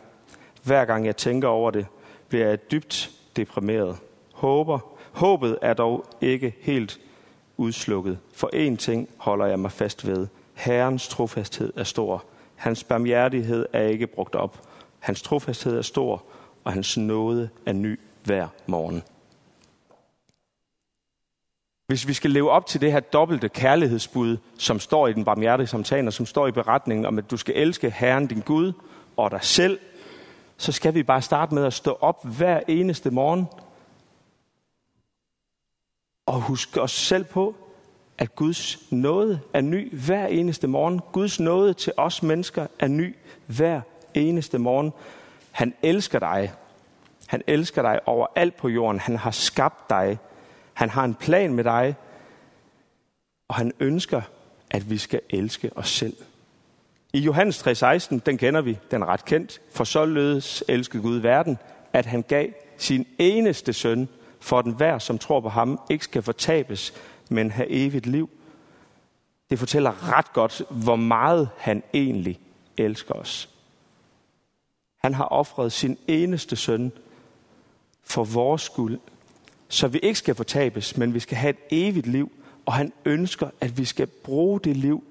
Hver 0.62 0.84
gang 0.84 1.06
jeg 1.06 1.16
tænker 1.16 1.48
over 1.48 1.70
det, 1.70 1.86
bliver 2.28 2.48
jeg 2.48 2.70
dybt 2.70 3.10
deprimeret. 3.36 3.98
Håber, 4.32 4.78
håbet 5.12 5.58
er 5.62 5.74
dog 5.74 6.06
ikke 6.20 6.54
helt 6.60 7.00
udslukket. 7.60 8.18
For 8.34 8.50
én 8.54 8.76
ting 8.76 9.08
holder 9.16 9.46
jeg 9.46 9.58
mig 9.58 9.72
fast 9.72 10.06
ved. 10.06 10.26
Herrens 10.54 11.08
trofasthed 11.08 11.72
er 11.76 11.84
stor. 11.84 12.24
Hans 12.54 12.84
barmhjertighed 12.84 13.66
er 13.72 13.82
ikke 13.82 14.06
brugt 14.06 14.34
op. 14.34 14.68
Hans 14.98 15.22
trofasthed 15.22 15.78
er 15.78 15.82
stor, 15.82 16.22
og 16.64 16.72
hans 16.72 16.96
nåde 16.96 17.48
er 17.66 17.72
ny 17.72 18.00
hver 18.24 18.48
morgen. 18.66 19.02
Hvis 21.86 22.08
vi 22.08 22.12
skal 22.12 22.30
leve 22.30 22.50
op 22.50 22.66
til 22.66 22.80
det 22.80 22.92
her 22.92 23.00
dobbelte 23.00 23.48
kærlighedsbud, 23.48 24.36
som 24.58 24.80
står 24.80 25.08
i 25.08 25.12
den 25.12 25.24
barmhjertige 25.24 25.66
samtale, 25.66 26.12
som 26.12 26.26
står 26.26 26.46
i 26.46 26.52
beretningen 26.52 27.06
om, 27.06 27.18
at 27.18 27.30
du 27.30 27.36
skal 27.36 27.56
elske 27.56 27.90
Herren 27.90 28.26
din 28.26 28.40
Gud 28.40 28.72
og 29.16 29.30
dig 29.30 29.42
selv, 29.42 29.78
så 30.56 30.72
skal 30.72 30.94
vi 30.94 31.02
bare 31.02 31.22
starte 31.22 31.54
med 31.54 31.64
at 31.64 31.72
stå 31.72 31.98
op 32.00 32.26
hver 32.36 32.60
eneste 32.68 33.10
morgen 33.10 33.46
og 36.30 36.40
huske 36.40 36.82
os 36.82 36.92
selv 36.92 37.24
på, 37.24 37.54
at 38.18 38.34
Guds 38.34 38.78
nåde 38.90 39.40
er 39.54 39.60
ny 39.60 39.98
hver 40.04 40.26
eneste 40.26 40.66
morgen. 40.66 41.00
Guds 41.12 41.40
nåde 41.40 41.74
til 41.74 41.92
os 41.96 42.22
mennesker 42.22 42.66
er 42.78 42.88
ny 42.88 43.16
hver 43.46 43.80
eneste 44.14 44.58
morgen. 44.58 44.92
Han 45.50 45.74
elsker 45.82 46.18
dig. 46.18 46.52
Han 47.26 47.42
elsker 47.46 47.82
dig 47.82 48.00
over 48.06 48.26
alt 48.36 48.56
på 48.56 48.68
jorden. 48.68 49.00
Han 49.00 49.16
har 49.16 49.30
skabt 49.30 49.90
dig. 49.90 50.18
Han 50.72 50.90
har 50.90 51.04
en 51.04 51.14
plan 51.14 51.54
med 51.54 51.64
dig. 51.64 51.94
Og 53.48 53.54
han 53.54 53.72
ønsker, 53.80 54.22
at 54.70 54.90
vi 54.90 54.98
skal 54.98 55.20
elske 55.30 55.70
os 55.76 55.88
selv. 55.88 56.16
I 57.12 57.18
Johannes 57.18 57.66
3:16, 57.66 58.18
den 58.26 58.38
kender 58.38 58.60
vi, 58.60 58.78
den 58.90 59.02
er 59.02 59.06
ret 59.06 59.24
kendt. 59.24 59.60
For 59.72 59.84
således 59.84 60.64
elskede 60.68 61.02
Gud 61.02 61.18
verden, 61.18 61.58
at 61.92 62.06
han 62.06 62.22
gav 62.22 62.48
sin 62.76 63.06
eneste 63.18 63.72
søn, 63.72 64.08
for 64.40 64.58
at 64.58 64.64
enhver, 64.64 64.98
som 64.98 65.18
tror 65.18 65.40
på 65.40 65.48
ham, 65.48 65.80
ikke 65.90 66.04
skal 66.04 66.22
fortabes, 66.22 66.94
men 67.28 67.50
have 67.50 67.70
evigt 67.70 68.06
liv. 68.06 68.30
Det 69.50 69.58
fortæller 69.58 70.12
ret 70.16 70.32
godt, 70.32 70.62
hvor 70.70 70.96
meget 70.96 71.48
han 71.58 71.82
egentlig 71.94 72.40
elsker 72.76 73.14
os. 73.14 73.48
Han 74.98 75.14
har 75.14 75.24
offret 75.24 75.72
sin 75.72 75.98
eneste 76.08 76.56
søn 76.56 76.92
for 78.02 78.24
vores 78.24 78.62
skyld, 78.62 78.98
så 79.68 79.88
vi 79.88 79.98
ikke 79.98 80.18
skal 80.18 80.34
fortabes, 80.34 80.96
men 80.96 81.14
vi 81.14 81.20
skal 81.20 81.36
have 81.36 81.50
et 81.50 81.58
evigt 81.70 82.06
liv, 82.06 82.32
og 82.66 82.72
han 82.72 82.92
ønsker, 83.04 83.50
at 83.60 83.78
vi 83.78 83.84
skal 83.84 84.06
bruge 84.06 84.60
det 84.60 84.76
liv 84.76 85.04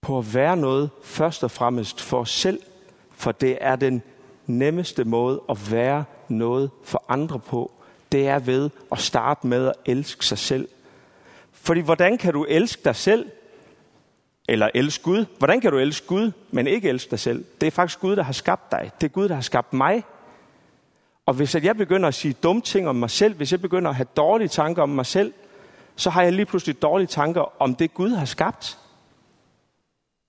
på 0.00 0.18
at 0.18 0.34
være 0.34 0.56
noget 0.56 0.90
først 1.02 1.44
og 1.44 1.50
fremmest 1.50 2.00
for 2.00 2.20
os 2.20 2.30
selv, 2.30 2.60
for 3.10 3.32
det 3.32 3.58
er 3.60 3.76
den 3.76 4.02
nemmeste 4.46 5.04
måde 5.04 5.42
at 5.48 5.72
være 5.72 6.04
noget 6.30 6.70
for 6.84 7.04
andre 7.08 7.38
på. 7.38 7.70
Det 8.12 8.28
er 8.28 8.38
ved 8.38 8.70
at 8.92 8.98
starte 8.98 9.46
med 9.46 9.66
at 9.66 9.74
elske 9.86 10.26
sig 10.26 10.38
selv. 10.38 10.68
Fordi 11.52 11.80
hvordan 11.80 12.18
kan 12.18 12.32
du 12.32 12.44
elske 12.44 12.82
dig 12.84 12.96
selv, 12.96 13.30
eller 14.48 14.68
elske 14.74 15.04
Gud? 15.04 15.24
Hvordan 15.38 15.60
kan 15.60 15.70
du 15.70 15.78
elske 15.78 16.06
Gud, 16.06 16.32
men 16.50 16.66
ikke 16.66 16.88
elske 16.88 17.10
dig 17.10 17.18
selv? 17.18 17.44
Det 17.60 17.66
er 17.66 17.70
faktisk 17.70 18.00
Gud, 18.00 18.16
der 18.16 18.22
har 18.22 18.32
skabt 18.32 18.72
dig. 18.72 18.90
Det 19.00 19.06
er 19.06 19.10
Gud, 19.10 19.28
der 19.28 19.34
har 19.34 19.42
skabt 19.42 19.72
mig. 19.72 20.04
Og 21.26 21.34
hvis 21.34 21.54
jeg 21.54 21.76
begynder 21.76 22.08
at 22.08 22.14
sige 22.14 22.34
dumme 22.42 22.62
ting 22.62 22.88
om 22.88 22.96
mig 22.96 23.10
selv, 23.10 23.34
hvis 23.34 23.52
jeg 23.52 23.60
begynder 23.60 23.90
at 23.90 23.96
have 23.96 24.06
dårlige 24.16 24.48
tanker 24.48 24.82
om 24.82 24.88
mig 24.88 25.06
selv, 25.06 25.32
så 25.96 26.10
har 26.10 26.22
jeg 26.22 26.32
lige 26.32 26.46
pludselig 26.46 26.82
dårlige 26.82 27.06
tanker 27.06 27.62
om 27.62 27.74
det, 27.74 27.94
Gud 27.94 28.10
har 28.10 28.24
skabt. 28.24 28.78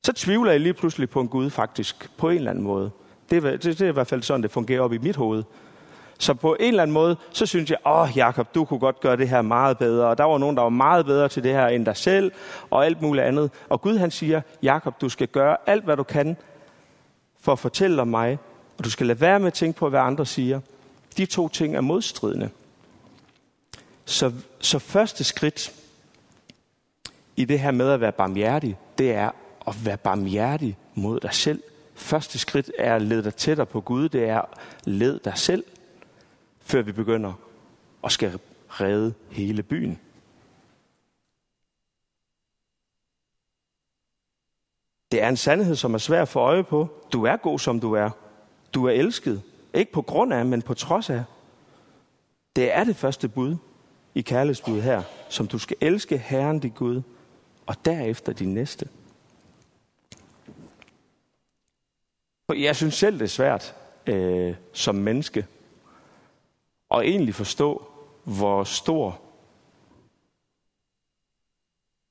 Så 0.05 0.13
tvivler 0.13 0.51
jeg 0.51 0.59
lige 0.59 0.73
pludselig 0.73 1.09
på 1.09 1.21
en 1.21 1.27
Gud 1.27 1.49
faktisk, 1.49 2.09
på 2.17 2.29
en 2.29 2.35
eller 2.35 2.51
anden 2.51 2.63
måde. 2.63 2.91
Det 3.29 3.45
er, 3.45 3.51
det, 3.51 3.63
det 3.63 3.81
er 3.81 3.89
i 3.89 3.91
hvert 3.91 4.07
fald 4.07 4.23
sådan, 4.23 4.43
det 4.43 4.51
fungerer 4.51 4.81
op 4.81 4.93
i 4.93 4.97
mit 4.97 5.15
hoved. 5.15 5.43
Så 6.19 6.33
på 6.33 6.55
en 6.59 6.67
eller 6.67 6.83
anden 6.83 6.93
måde, 6.93 7.17
så 7.31 7.45
synes 7.45 7.69
jeg, 7.69 7.77
åh 7.85 8.09
Jakob, 8.15 8.55
du 8.55 8.65
kunne 8.65 8.79
godt 8.79 8.99
gøre 8.99 9.17
det 9.17 9.29
her 9.29 9.41
meget 9.41 9.77
bedre. 9.77 10.07
Og 10.07 10.17
der 10.17 10.23
var 10.23 10.37
nogen, 10.37 10.55
der 10.55 10.63
var 10.63 10.69
meget 10.69 11.05
bedre 11.05 11.29
til 11.29 11.43
det 11.43 11.51
her 11.51 11.67
end 11.67 11.85
dig 11.85 11.97
selv, 11.97 12.31
og 12.69 12.85
alt 12.85 13.01
muligt 13.01 13.25
andet. 13.25 13.51
Og 13.69 13.81
Gud 13.81 13.97
han 13.97 14.11
siger, 14.11 14.41
Jakob, 14.63 15.01
du 15.01 15.09
skal 15.09 15.27
gøre 15.27 15.57
alt, 15.65 15.83
hvad 15.83 15.97
du 15.97 16.03
kan, 16.03 16.37
for 17.41 17.51
at 17.51 17.59
fortælle 17.59 18.01
om 18.01 18.07
mig. 18.07 18.37
Og 18.77 18.85
du 18.85 18.89
skal 18.89 19.07
lade 19.07 19.21
være 19.21 19.39
med 19.39 19.47
at 19.47 19.53
tænke 19.53 19.79
på, 19.79 19.89
hvad 19.89 19.99
andre 19.99 20.25
siger. 20.25 20.59
De 21.17 21.25
to 21.25 21.47
ting 21.47 21.75
er 21.75 21.81
modstridende. 21.81 22.49
Så, 24.05 24.31
så 24.59 24.79
første 24.79 25.23
skridt 25.23 25.73
i 27.35 27.45
det 27.45 27.59
her 27.59 27.71
med 27.71 27.91
at 27.91 28.01
være 28.01 28.11
barmhjertig, 28.11 28.77
det 28.97 29.11
er 29.11 29.29
at 29.67 29.85
være 29.85 29.97
barmhjertig 29.97 30.77
mod 30.95 31.19
dig 31.19 31.33
selv. 31.33 31.63
Første 31.95 32.39
skridt 32.39 32.71
er 32.77 32.95
at 32.95 33.01
lede 33.01 33.23
dig 33.23 33.35
tættere 33.35 33.65
på 33.65 33.81
Gud, 33.81 34.09
det 34.09 34.29
er 34.29 34.41
at 34.41 34.49
lede 34.83 35.19
dig 35.25 35.33
selv, 35.35 35.63
før 36.65 36.81
vi 36.81 36.91
begynder 36.91 37.33
at 38.03 38.11
skal 38.11 38.39
redde 38.67 39.13
hele 39.29 39.63
byen. 39.63 39.99
Det 45.11 45.21
er 45.21 45.29
en 45.29 45.37
sandhed, 45.37 45.75
som 45.75 45.93
er 45.93 45.97
svær 45.97 46.21
at 46.21 46.27
få 46.27 46.39
øje 46.39 46.63
på. 46.63 46.89
Du 47.13 47.23
er 47.23 47.37
god, 47.37 47.59
som 47.59 47.79
du 47.79 47.93
er. 47.93 48.09
Du 48.73 48.85
er 48.85 48.91
elsket. 48.91 49.43
Ikke 49.73 49.91
på 49.91 50.01
grund 50.01 50.33
af, 50.33 50.45
men 50.45 50.61
på 50.61 50.73
trods 50.73 51.09
af. 51.09 51.23
Det 52.55 52.73
er 52.73 52.83
det 52.83 52.95
første 52.95 53.29
bud 53.29 53.55
i 54.15 54.21
kærlighedsbud 54.21 54.81
her, 54.81 55.03
som 55.29 55.47
du 55.47 55.59
skal 55.59 55.77
elske 55.81 56.17
Herren 56.17 56.59
din 56.59 56.71
Gud, 56.71 57.01
og 57.65 57.85
derefter 57.85 58.33
din 58.33 58.53
næste. 58.53 58.89
Jeg 62.55 62.75
synes 62.75 62.93
selv, 62.93 63.19
det 63.19 63.23
er 63.23 63.27
svært 63.27 63.75
øh, 64.07 64.55
som 64.73 64.95
menneske 64.95 65.47
og 66.95 67.07
egentlig 67.07 67.35
forstå, 67.35 67.87
hvor 68.23 68.63
stor 68.63 69.21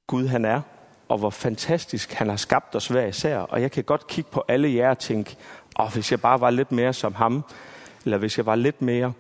Gud 0.06 0.26
han 0.26 0.44
er, 0.44 0.60
og 1.08 1.18
hvor 1.18 1.30
fantastisk 1.30 2.12
han 2.12 2.28
har 2.28 2.36
skabt 2.36 2.74
os 2.74 2.88
hver 2.88 3.06
især. 3.06 3.38
Og 3.38 3.62
jeg 3.62 3.72
kan 3.72 3.84
godt 3.84 4.06
kigge 4.06 4.30
på 4.30 4.44
alle 4.48 4.74
jer 4.74 4.90
og 4.90 4.98
tænke, 4.98 5.36
oh, 5.76 5.92
hvis 5.92 6.10
jeg 6.10 6.20
bare 6.20 6.40
var 6.40 6.50
lidt 6.50 6.72
mere 6.72 6.92
som 6.92 7.14
ham, 7.14 7.44
eller 8.04 8.18
hvis 8.18 8.36
jeg 8.38 8.46
var 8.46 8.54
lidt 8.54 8.82
mere 8.82 9.12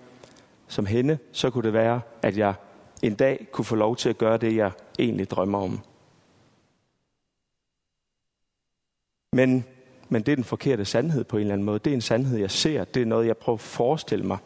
som 0.68 0.86
hende, 0.86 1.18
så 1.32 1.50
kunne 1.50 1.64
det 1.64 1.72
være, 1.72 2.00
at 2.22 2.36
jeg 2.36 2.54
en 3.02 3.14
dag 3.14 3.46
kunne 3.52 3.64
få 3.64 3.76
lov 3.76 3.96
til 3.96 4.08
at 4.08 4.18
gøre 4.18 4.36
det, 4.36 4.56
jeg 4.56 4.72
egentlig 4.98 5.30
drømmer 5.30 5.58
om. 5.58 5.80
Men, 9.32 9.64
men 10.08 10.22
det 10.22 10.32
er 10.32 10.36
den 10.36 10.44
forkerte 10.44 10.84
sandhed 10.84 11.24
på 11.24 11.36
en 11.36 11.40
eller 11.40 11.52
anden 11.52 11.64
måde. 11.64 11.78
Det 11.78 11.90
er 11.90 11.94
en 11.94 12.00
sandhed, 12.00 12.38
jeg 12.38 12.50
ser. 12.50 12.84
Det 12.84 13.02
er 13.02 13.06
noget, 13.06 13.26
jeg 13.26 13.36
prøver 13.36 13.56
at 13.56 13.60
forestille 13.60 14.26
mig. 14.26 14.38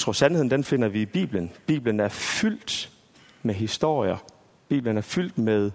Tror, 0.00 0.12
sandheden 0.12 0.50
den 0.50 0.64
finder 0.64 0.88
vi 0.88 1.02
i 1.02 1.06
Bibelen. 1.06 1.52
Bibelen 1.66 2.00
er 2.00 2.08
fyldt 2.08 2.92
med 3.42 3.54
historier. 3.54 4.16
Bibelen 4.68 4.96
er 4.96 5.02
fyldt 5.02 5.38
med 5.38 5.70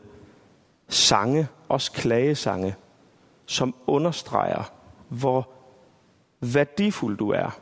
sange, 0.88 1.48
også 1.70 1.92
klagesange, 1.92 2.76
som 3.46 3.76
understreger, 3.88 4.74
hvor 5.10 5.50
værdifuld 6.40 7.18
du 7.18 7.30
er. 7.30 7.60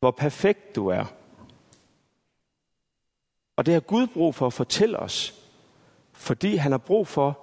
Hvor 0.00 0.10
perfekt 0.10 0.76
du 0.76 0.88
er. 0.88 1.04
Og 3.56 3.66
det 3.66 3.74
har 3.74 3.80
Gud 3.80 4.06
brug 4.06 4.34
for 4.34 4.46
at 4.46 4.52
fortælle 4.52 4.98
os, 4.98 5.34
fordi 6.12 6.56
han 6.56 6.72
har 6.72 6.78
brug 6.78 7.06
for, 7.06 7.38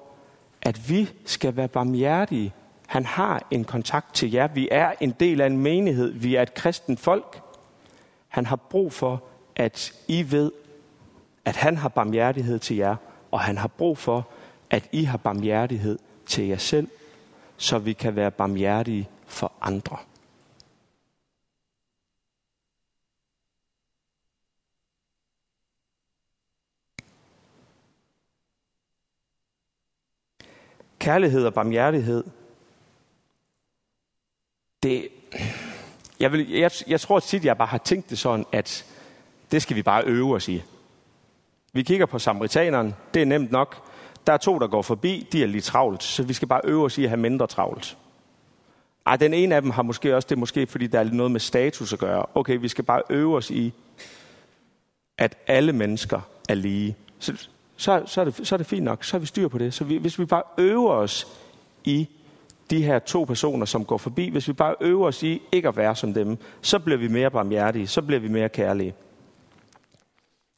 at 0.61 0.89
vi 0.89 1.09
skal 1.25 1.55
være 1.55 1.67
barmhjertige. 1.67 2.53
Han 2.91 3.05
har 3.05 3.47
en 3.51 3.63
kontakt 3.63 4.15
til 4.15 4.31
jer. 4.31 4.47
Vi 4.47 4.67
er 4.71 4.93
en 4.99 5.11
del 5.11 5.41
af 5.41 5.45
en 5.45 5.57
menighed. 5.57 6.11
Vi 6.11 6.35
er 6.35 6.41
et 6.41 6.53
kristent 6.53 6.99
folk. 6.99 7.41
Han 8.27 8.45
har 8.45 8.55
brug 8.55 8.93
for, 8.93 9.23
at 9.55 9.93
I 10.07 10.31
ved, 10.31 10.51
at 11.45 11.55
han 11.55 11.77
har 11.77 11.89
barmhjertighed 11.89 12.59
til 12.59 12.77
jer, 12.77 12.95
og 13.31 13.39
han 13.39 13.57
har 13.57 13.67
brug 13.67 13.97
for, 13.97 14.27
at 14.69 14.89
I 14.91 15.03
har 15.03 15.17
barmhjertighed 15.17 15.99
til 16.25 16.47
jer 16.47 16.57
selv, 16.57 16.87
så 17.57 17.79
vi 17.79 17.93
kan 17.93 18.15
være 18.15 18.31
barmhjertige 18.31 19.09
for 19.25 19.51
andre. 19.61 19.97
Kærlighed 30.99 31.45
og 31.45 31.53
barmhjertighed, 31.53 32.23
det, 34.83 35.07
jeg, 36.19 36.31
vil, 36.31 36.49
jeg, 36.49 36.71
jeg 36.87 37.01
tror 37.01 37.19
tit, 37.19 37.45
jeg 37.45 37.57
bare 37.57 37.67
har 37.67 37.77
tænkt 37.77 38.09
det 38.09 38.19
sådan, 38.19 38.45
at 38.51 38.85
det 39.51 39.61
skal 39.61 39.75
vi 39.75 39.83
bare 39.83 40.03
øve 40.05 40.35
os 40.35 40.49
i. 40.49 40.63
Vi 41.73 41.83
kigger 41.83 42.05
på 42.05 42.19
samaritaneren, 42.19 42.95
det 43.13 43.21
er 43.21 43.25
nemt 43.25 43.51
nok. 43.51 43.87
Der 44.27 44.33
er 44.33 44.37
to, 44.37 44.59
der 44.59 44.67
går 44.67 44.81
forbi, 44.81 45.27
de 45.31 45.43
er 45.43 45.47
lige 45.47 45.61
travlt, 45.61 46.03
så 46.03 46.23
vi 46.23 46.33
skal 46.33 46.47
bare 46.47 46.61
øve 46.63 46.85
os 46.85 46.97
i 46.97 47.03
at 47.03 47.09
have 47.09 47.19
mindre 47.19 47.47
travlt. 47.47 47.97
Ej, 49.05 49.15
den 49.15 49.33
ene 49.33 49.55
af 49.55 49.61
dem 49.61 49.71
har 49.71 49.81
måske 49.81 50.15
også, 50.15 50.27
det 50.29 50.37
måske 50.37 50.67
fordi, 50.67 50.87
der 50.87 50.99
er 50.99 51.03
noget 51.03 51.31
med 51.31 51.39
status 51.39 51.93
at 51.93 51.99
gøre. 51.99 52.25
Okay, 52.35 52.57
vi 52.57 52.67
skal 52.67 52.83
bare 52.83 53.01
øve 53.09 53.35
os 53.35 53.51
i, 53.51 53.73
at 55.17 55.37
alle 55.47 55.73
mennesker 55.73 56.21
er 56.49 56.55
lige. 56.55 56.95
Så, 57.19 57.47
så, 57.77 58.03
så, 58.05 58.21
er, 58.21 58.25
det, 58.25 58.47
så 58.47 58.55
er 58.55 58.57
det 58.57 58.67
fint 58.67 58.83
nok, 58.83 59.03
så 59.03 59.13
har 59.13 59.19
vi 59.19 59.25
styr 59.25 59.47
på 59.47 59.57
det. 59.57 59.73
Så 59.73 59.83
vi, 59.83 59.97
hvis 59.97 60.19
vi 60.19 60.25
bare 60.25 60.43
øver 60.57 60.91
os 60.91 61.27
i 61.83 62.09
de 62.71 62.83
her 62.83 62.99
to 62.99 63.23
personer, 63.23 63.65
som 63.65 63.85
går 63.85 63.97
forbi, 63.97 64.29
hvis 64.29 64.47
vi 64.47 64.53
bare 64.53 64.75
øver 64.81 65.07
os 65.07 65.23
i 65.23 65.41
ikke 65.51 65.67
at 65.67 65.77
være 65.77 65.95
som 65.95 66.13
dem, 66.13 66.37
så 66.61 66.79
bliver 66.79 66.97
vi 66.97 67.07
mere 67.07 67.31
barmhjertige, 67.31 67.87
så 67.87 68.01
bliver 68.01 68.19
vi 68.19 68.27
mere 68.27 68.49
kærlige. 68.49 68.95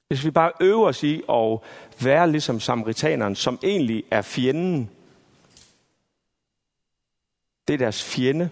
Hvis 0.07 0.25
vi 0.25 0.31
bare 0.31 0.51
øver 0.61 0.87
os 0.87 1.03
i 1.03 1.21
at 1.29 1.59
være 2.03 2.31
ligesom 2.31 2.59
samaritaneren, 2.59 3.35
som 3.35 3.59
egentlig 3.63 4.03
er 4.11 4.21
fjenden. 4.21 4.89
Det 7.67 7.73
er 7.73 7.77
deres 7.77 8.03
fjende. 8.03 8.49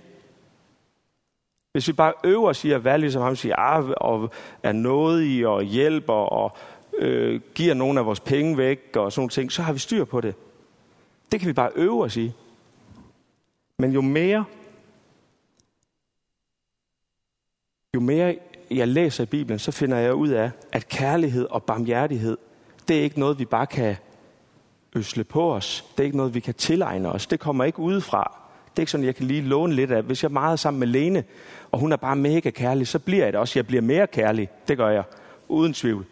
Hvis 1.71 1.87
vi 1.87 1.93
bare 1.93 2.13
øver 2.23 2.49
os 2.49 2.65
i 2.65 2.71
at 2.71 2.83
være 2.83 2.97
ligesom 2.97 3.21
ham, 3.21 3.35
siger, 3.35 3.55
ah, 3.55 3.89
og 3.97 4.31
er 4.63 4.71
nådige 4.71 5.49
og 5.49 5.63
hjælper 5.63 6.13
og 6.13 6.57
øh, 6.97 7.41
giver 7.55 7.73
nogle 7.73 7.99
af 7.99 8.05
vores 8.05 8.19
penge 8.19 8.57
væk 8.57 8.95
og 8.95 9.11
sådan 9.11 9.19
nogle 9.21 9.29
ting, 9.29 9.51
så 9.51 9.61
har 9.61 9.73
vi 9.73 9.79
styr 9.79 10.05
på 10.05 10.21
det. 10.21 10.35
Det 11.31 11.39
kan 11.39 11.47
vi 11.47 11.53
bare 11.53 11.71
øve 11.75 12.03
os 12.03 12.17
i. 12.17 12.31
Men 13.81 13.91
jo 13.91 14.01
mere, 14.01 14.45
jo 17.95 17.99
mere 17.99 18.37
jeg 18.71 18.87
læser 18.87 19.23
i 19.23 19.27
Bibelen, 19.27 19.59
så 19.59 19.71
finder 19.71 19.97
jeg 19.97 20.13
ud 20.13 20.29
af, 20.29 20.51
at 20.71 20.89
kærlighed 20.89 21.47
og 21.49 21.63
barmhjertighed, 21.63 22.37
det 22.87 22.99
er 22.99 23.03
ikke 23.03 23.19
noget, 23.19 23.39
vi 23.39 23.45
bare 23.45 23.67
kan 23.67 23.95
øsle 24.95 25.23
på 25.23 25.53
os. 25.53 25.85
Det 25.91 26.03
er 26.03 26.05
ikke 26.05 26.17
noget, 26.17 26.33
vi 26.33 26.39
kan 26.39 26.53
tilegne 26.53 27.11
os. 27.11 27.27
Det 27.27 27.39
kommer 27.39 27.63
ikke 27.63 27.79
udefra. 27.79 28.37
Det 28.71 28.79
er 28.79 28.81
ikke 28.81 28.91
sådan, 28.91 29.05
jeg 29.05 29.15
kan 29.15 29.27
lige 29.27 29.41
låne 29.41 29.73
lidt 29.73 29.91
af. 29.91 30.03
Hvis 30.03 30.23
jeg 30.23 30.29
er 30.29 30.33
meget 30.33 30.59
sammen 30.59 30.79
med 30.79 30.87
Lene, 30.87 31.23
og 31.71 31.79
hun 31.79 31.91
er 31.91 31.97
bare 31.97 32.15
mega 32.15 32.49
kærlig, 32.49 32.87
så 32.87 32.99
bliver 32.99 33.23
jeg 33.23 33.33
det 33.33 33.39
også. 33.39 33.59
Jeg 33.59 33.67
bliver 33.67 33.81
mere 33.81 34.07
kærlig. 34.07 34.49
Det 34.67 34.77
gør 34.77 34.89
jeg. 34.89 35.03
Uden 35.47 35.73
tvivl. 35.73 36.05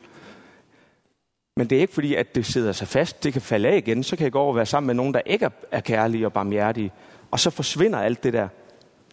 Men 1.57 1.69
det 1.69 1.75
er 1.75 1.81
ikke 1.81 1.93
fordi, 1.93 2.15
at 2.15 2.35
det 2.35 2.45
sidder 2.45 2.71
sig 2.71 2.88
fast. 2.88 3.23
Det 3.23 3.33
kan 3.33 3.41
falde 3.41 3.67
af 3.67 3.77
igen. 3.77 4.03
Så 4.03 4.15
kan 4.15 4.23
jeg 4.23 4.31
gå 4.31 4.39
over 4.39 4.49
og 4.49 4.55
være 4.55 4.65
sammen 4.65 4.88
med 4.88 4.95
nogen, 4.95 5.13
der 5.13 5.21
ikke 5.25 5.49
er 5.71 5.81
kærlige 5.81 6.25
og 6.25 6.33
barmhjertige. 6.33 6.91
Og 7.31 7.39
så 7.39 7.50
forsvinder 7.50 8.00
alt 8.00 8.24
det 8.24 8.33
der. 8.33 8.48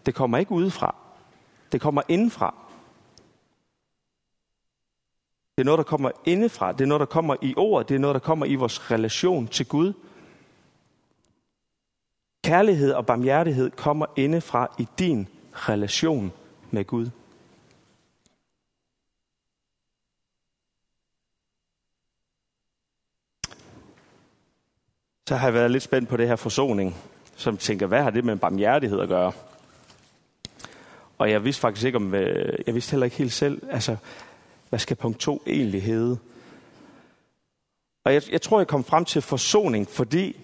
Det 0.06 0.14
kommer 0.14 0.38
ikke 0.38 0.52
udefra. 0.52 0.94
Det 1.72 1.80
kommer 1.80 2.02
indenfra. 2.08 2.54
Det 5.56 5.62
er 5.62 5.64
noget, 5.64 5.78
der 5.78 5.84
kommer 5.84 6.10
indefra. 6.24 6.72
Det 6.72 6.80
er 6.80 6.86
noget, 6.86 7.00
der 7.00 7.06
kommer 7.06 7.36
i 7.42 7.54
ordet. 7.56 7.88
Det 7.88 7.94
er 7.94 7.98
noget, 7.98 8.14
der 8.14 8.20
kommer 8.20 8.46
i 8.46 8.54
vores 8.54 8.90
relation 8.90 9.48
til 9.48 9.68
Gud. 9.68 9.92
Kærlighed 12.44 12.92
og 12.92 13.06
barmhjertighed 13.06 13.70
kommer 13.70 14.06
indefra 14.16 14.74
i 14.78 14.88
din 14.98 15.28
relation 15.52 16.32
med 16.70 16.84
Gud. 16.84 17.10
Så 25.28 25.36
har 25.36 25.46
jeg 25.46 25.54
været 25.54 25.70
lidt 25.70 25.82
spændt 25.82 26.08
på 26.08 26.16
det 26.16 26.28
her 26.28 26.36
forsoning, 26.36 26.94
som 27.36 27.56
tænker, 27.56 27.86
hvad 27.86 28.02
har 28.02 28.10
det 28.10 28.24
med 28.24 28.36
barmhjertighed 28.36 29.00
at 29.00 29.08
gøre? 29.08 29.32
Og 31.18 31.30
jeg 31.30 31.44
vidste 31.44 31.60
faktisk 31.60 31.86
ikke 31.86 31.96
om, 31.96 32.14
øh, 32.14 32.58
jeg 32.66 32.74
vidste 32.74 32.90
heller 32.90 33.04
ikke 33.04 33.16
helt 33.16 33.32
selv, 33.32 33.62
altså, 33.70 33.96
hvad 34.68 34.78
skal 34.78 34.96
punkt 34.96 35.20
2 35.20 35.42
egentlig 35.46 35.82
hedde? 35.82 36.18
Og 38.04 38.14
jeg, 38.14 38.22
jeg 38.32 38.42
tror, 38.42 38.60
jeg 38.60 38.66
kom 38.66 38.84
frem 38.84 39.04
til 39.04 39.22
forsoning, 39.22 39.88
fordi 39.88 40.36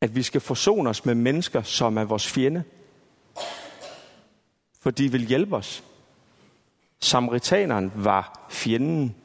at 0.00 0.14
vi 0.14 0.22
skal 0.22 0.40
forsone 0.40 0.90
os 0.90 1.04
med 1.04 1.14
mennesker, 1.14 1.62
som 1.62 1.96
er 1.96 2.04
vores 2.04 2.32
fjende. 2.32 2.64
For 4.80 4.90
de 4.90 5.12
vil 5.12 5.26
hjælpe 5.26 5.56
os. 5.56 5.84
Samaritaneren 7.00 7.92
var 7.94 8.46
fjenden. 8.50 9.16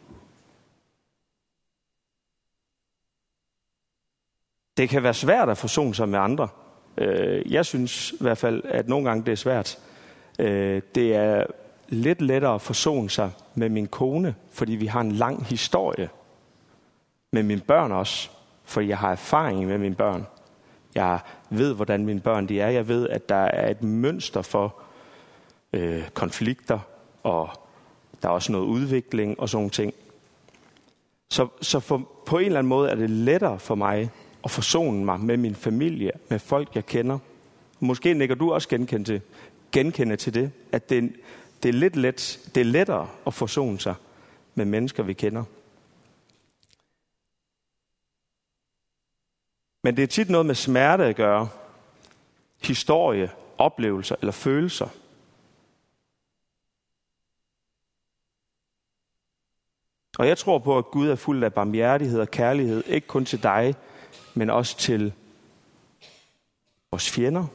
Det 4.82 4.90
kan 4.90 5.04
være 5.04 5.14
svært 5.14 5.50
at 5.50 5.58
forsone 5.58 5.96
sig 5.96 6.10
med 6.10 6.20
andre. 6.20 6.48
Øh, 6.98 7.54
jeg 7.54 7.66
synes 7.66 8.12
i 8.12 8.18
hvert 8.20 8.38
fald, 8.38 8.62
at 8.66 8.88
nogle 8.88 9.06
gange 9.10 9.26
det 9.26 9.32
er 9.32 9.36
svært. 9.36 9.78
Øh, 10.40 10.82
det 10.96 11.16
er 11.16 11.46
lidt 11.90 12.22
lettere 12.22 12.56
at 12.56 12.62
forsone 12.62 13.10
sig 13.10 13.32
med 13.56 13.70
min 13.70 13.88
kone, 13.88 14.36
fordi 14.52 14.72
vi 14.72 14.86
har 14.86 15.02
en 15.02 15.12
lang 15.12 15.46
historie. 15.46 16.10
Med 17.32 17.44
mine 17.44 17.62
børn 17.62 17.92
også, 17.92 18.30
fordi 18.64 18.88
jeg 18.88 18.98
har 18.98 19.12
erfaring 19.12 19.68
med 19.68 19.78
mine 19.78 19.96
børn. 19.96 20.28
Jeg 20.96 21.20
ved, 21.50 21.74
hvordan 21.74 22.06
mine 22.06 22.20
børn 22.20 22.48
de 22.48 22.62
er. 22.62 22.70
Jeg 22.70 22.88
ved, 22.88 23.10
at 23.10 23.30
der 23.30 23.36
er 23.36 23.72
et 23.72 23.84
mønster 23.84 24.42
for 24.42 24.76
øh, 25.74 26.10
konflikter, 26.10 26.80
og 27.24 27.50
der 28.22 28.30
er 28.30 28.34
også 28.34 28.52
noget 28.52 28.66
udvikling 28.66 29.40
og 29.40 29.50
sådan 29.50 29.70
ting. 29.70 29.94
Så, 31.30 31.48
så 31.62 31.80
for, 31.80 32.10
på 32.26 32.38
en 32.38 32.46
eller 32.46 32.60
anden 32.60 32.70
måde 32.70 32.90
er 32.90 32.96
det 32.96 33.10
lettere 33.10 33.60
for 33.60 33.76
mig 33.76 34.12
at 34.44 34.52
forsone 34.52 35.06
mig 35.06 35.20
med 35.20 35.38
min 35.38 35.56
familie, 35.56 36.12
med 36.30 36.40
folk, 36.40 36.76
jeg 36.76 36.86
kender. 36.86 37.20
Måske 37.80 38.14
nikker 38.14 38.36
du 38.36 38.54
også 38.54 38.70
genkende 38.70 39.06
til, 39.06 39.22
genkende 39.72 40.16
til 40.16 40.34
det, 40.34 40.52
at 40.72 40.90
det, 40.90 41.16
det, 41.64 41.70
er 41.70 41.74
lidt 41.74 41.96
let, 41.96 42.40
det 42.56 42.62
er 42.62 42.66
lettere 42.66 43.10
at 43.28 43.34
forsone 43.34 43.80
sig 43.80 43.96
med 44.56 44.66
mennesker, 44.66 45.04
vi 45.04 45.14
kender. 45.14 45.44
Men 49.84 49.98
det 49.98 50.04
er 50.04 50.08
tit 50.08 50.30
noget 50.30 50.46
med 50.46 50.56
smerte 50.56 51.06
at 51.06 51.16
gøre. 51.16 51.50
Historie, 52.64 53.30
oplevelser 53.58 54.16
eller 54.22 54.32
følelser. 54.32 54.88
Og 60.18 60.28
jeg 60.28 60.38
tror 60.38 60.60
på, 60.60 60.78
at 60.78 60.86
Gud 60.86 61.10
er 61.10 61.16
fuld 61.16 61.44
af 61.44 61.54
barmhjertighed 61.54 62.20
og 62.20 62.32
kærlighed, 62.32 62.84
ikke 62.88 63.08
kun 63.08 63.26
til 63.26 63.44
dig, 63.44 63.76
men 64.34 64.50
også 64.50 64.78
til 64.78 65.14
vores 66.92 67.10
fjender. 67.10 67.46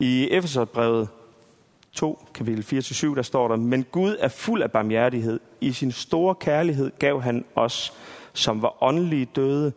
I 0.00 0.28
Efeserbrevet 0.30 1.08
2, 1.92 2.28
kapitel 2.34 2.80
4-7, 2.80 3.14
der 3.14 3.22
står 3.22 3.48
der, 3.48 3.56
Men 3.56 3.84
Gud 3.84 4.16
er 4.20 4.28
fuld 4.28 4.62
af 4.62 4.72
barmhjertighed. 4.72 5.40
I 5.60 5.72
sin 5.72 5.92
store 5.92 6.34
kærlighed 6.34 6.90
gav 6.98 7.22
han 7.22 7.44
os, 7.54 7.92
som 8.32 8.62
var 8.62 8.82
åndelige 8.82 9.24
døde, 9.24 9.72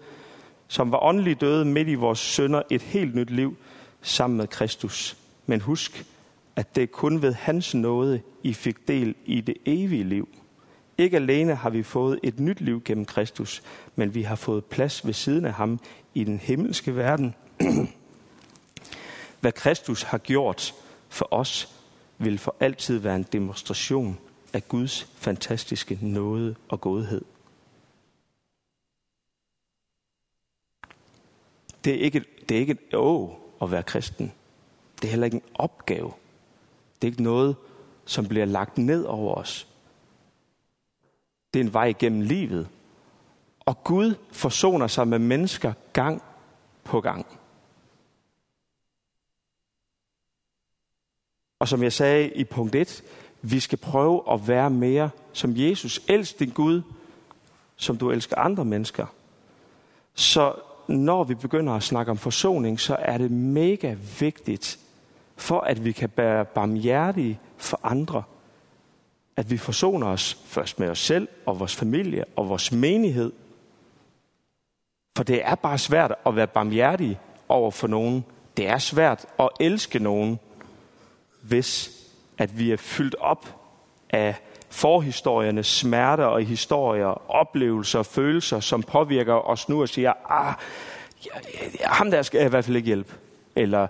som 0.68 0.92
var 0.92 1.04
åndelige 1.04 1.36
døde 1.36 1.66
midt 1.66 1.88
i 1.88 1.96
vores 1.96 2.20
sønder, 2.20 2.62
et 2.70 2.82
helt 2.82 3.16
nyt 3.16 3.30
liv 3.30 3.58
sammen 4.02 4.38
med 4.38 4.48
Kristus. 4.48 5.18
Men 5.46 5.62
husk, 5.62 6.06
at 6.56 6.76
det 6.76 6.84
er 6.84 6.88
kun 6.88 7.22
ved 7.22 7.34
hans 7.34 7.76
nåde, 7.76 8.22
I 8.44 8.54
fik 8.54 8.88
del 8.88 9.16
i 9.26 9.42
det 9.42 9.58
evige 9.66 10.04
liv. 10.04 10.30
Ikke 10.98 11.18
alene 11.18 11.56
har 11.56 11.70
vi 11.70 11.84
fået 11.84 12.20
et 12.24 12.40
nyt 12.40 12.62
liv 12.62 12.82
gennem 12.84 13.06
Kristus, 13.06 13.64
men 13.96 14.14
vi 14.14 14.22
har 14.22 14.36
fået 14.36 14.66
plads 14.66 15.06
ved 15.06 15.14
siden 15.14 15.46
af 15.46 15.54
ham 15.54 15.80
i 16.14 16.24
den 16.24 16.40
himmelske 16.40 16.96
verden. 16.96 17.36
Hvad 19.42 19.52
Kristus 19.52 20.04
har 20.04 20.18
gjort 20.18 20.76
for 21.10 21.28
os, 21.32 21.74
vil 22.18 22.38
for 22.38 22.56
altid 22.60 22.98
være 22.98 23.16
en 23.16 23.26
demonstration 23.32 24.18
af 24.54 24.68
Guds 24.68 25.04
fantastiske 25.16 26.00
nåde 26.02 26.56
og 26.70 26.82
godhed. 26.82 27.22
Det 31.84 31.96
er 31.96 32.00
ikke, 32.00 32.24
det 32.50 32.56
er 32.56 32.60
ikke 32.60 32.72
et 32.72 32.94
å 32.94 33.40
at 33.62 33.72
være 33.72 33.84
kristen. 33.84 34.32
Det 35.02 35.08
er 35.08 35.10
heller 35.10 35.26
ikke 35.26 35.38
en 35.38 35.54
opgave. 35.54 36.12
Det 37.02 37.08
er 37.08 37.12
ikke 37.12 37.24
noget, 37.24 37.56
som 38.06 38.28
bliver 38.28 38.46
lagt 38.46 38.78
ned 38.78 39.04
over 39.04 39.36
os. 39.36 39.68
Det 41.58 41.62
er 41.62 41.68
en 41.68 41.74
vej 41.74 41.94
gennem 42.00 42.22
livet. 42.22 42.68
Og 43.60 43.84
Gud 43.84 44.16
forsoner 44.32 44.88
sig 44.88 45.08
med 45.08 45.20
mennesker 45.20 45.74
gang 45.94 46.22
på 46.84 47.02
gang. 47.02 47.26
Og 51.60 51.68
som 51.68 51.84
jeg 51.84 51.94
sagde 51.94 52.30
i 52.30 52.44
punkt 52.44 52.76
1, 52.76 53.04
vi 53.42 53.60
skal 53.60 53.78
prøve 53.78 54.24
at 54.32 54.48
være 54.48 54.70
mere 54.70 55.10
som 55.34 55.54
Jesus. 55.56 56.02
Elsk 56.08 56.40
din 56.40 56.50
Gud, 56.50 56.82
som 57.76 57.98
du 57.98 58.12
elsker 58.12 58.38
andre 58.38 58.66
mennesker. 58.66 59.06
Så 60.14 60.54
når 60.88 61.24
vi 61.24 61.36
begynder 61.36 61.74
at 61.74 61.84
snakke 61.84 62.12
om 62.12 62.18
forsoning, 62.18 62.80
så 62.80 62.96
er 62.96 63.18
det 63.18 63.32
mega 63.32 63.96
vigtigt, 64.20 64.80
for 65.36 65.60
at 65.60 65.86
vi 65.86 65.92
kan 65.92 66.12
være 66.16 66.46
barmhjertige 66.46 67.40
for 67.58 67.80
andre, 67.84 68.24
at 69.38 69.52
vi 69.52 69.58
forsoner 69.58 70.08
os 70.08 70.38
først 70.46 70.80
med 70.80 70.90
os 70.90 71.00
selv 71.00 71.28
og 71.46 71.60
vores 71.60 71.76
familie 71.76 72.26
og 72.36 72.50
vores 72.50 72.72
menighed. 72.72 73.32
For 75.18 75.24
det 75.24 75.42
er 75.46 75.56
bare 75.56 75.78
svært 75.78 76.14
at 76.26 76.36
være 76.36 76.48
barmhjertig 76.48 77.20
over 77.50 77.72
for 77.72 77.88
nogen. 77.88 78.26
Det 78.58 78.68
er 78.68 78.78
svært 78.78 79.26
at 79.40 79.50
elske 79.60 80.00
nogen, 80.00 80.40
hvis 81.42 81.92
at 82.38 82.60
vi 82.60 82.72
er 82.72 82.78
fyldt 82.78 83.16
op 83.20 83.56
af 84.10 84.36
forhistoriernes 84.70 85.68
smerter 85.68 86.26
og 86.26 86.42
historier, 86.42 87.32
oplevelser 87.32 88.00
og 88.00 88.06
følelser, 88.06 88.60
som 88.60 88.84
påvirker 88.84 89.34
os 89.34 89.70
nu 89.70 89.82
og 89.82 89.90
siger, 89.90 90.14
ah, 90.30 90.54
ham 91.84 92.12
der 92.12 92.22
skal 92.22 92.38
jeg 92.38 92.48
i 92.48 92.50
hvert 92.50 92.66
fald 92.66 92.76
ikke 92.76 92.86
hjælpe. 92.86 93.14
Eller 93.56 93.88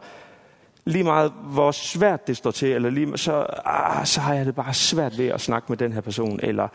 lige 0.87 1.03
meget 1.03 1.33
hvor 1.43 1.71
svært 1.71 2.27
det 2.27 2.37
står 2.37 2.51
til, 2.51 2.71
eller 2.71 2.89
lige, 2.89 3.17
så, 3.17 3.45
ah, 3.65 4.05
så 4.05 4.21
har 4.21 4.33
jeg 4.33 4.45
det 4.45 4.55
bare 4.55 4.73
svært 4.73 5.17
ved 5.17 5.27
at 5.27 5.41
snakke 5.41 5.65
med 5.69 5.77
den 5.77 5.93
her 5.93 6.01
person. 6.01 6.39
Eller, 6.43 6.67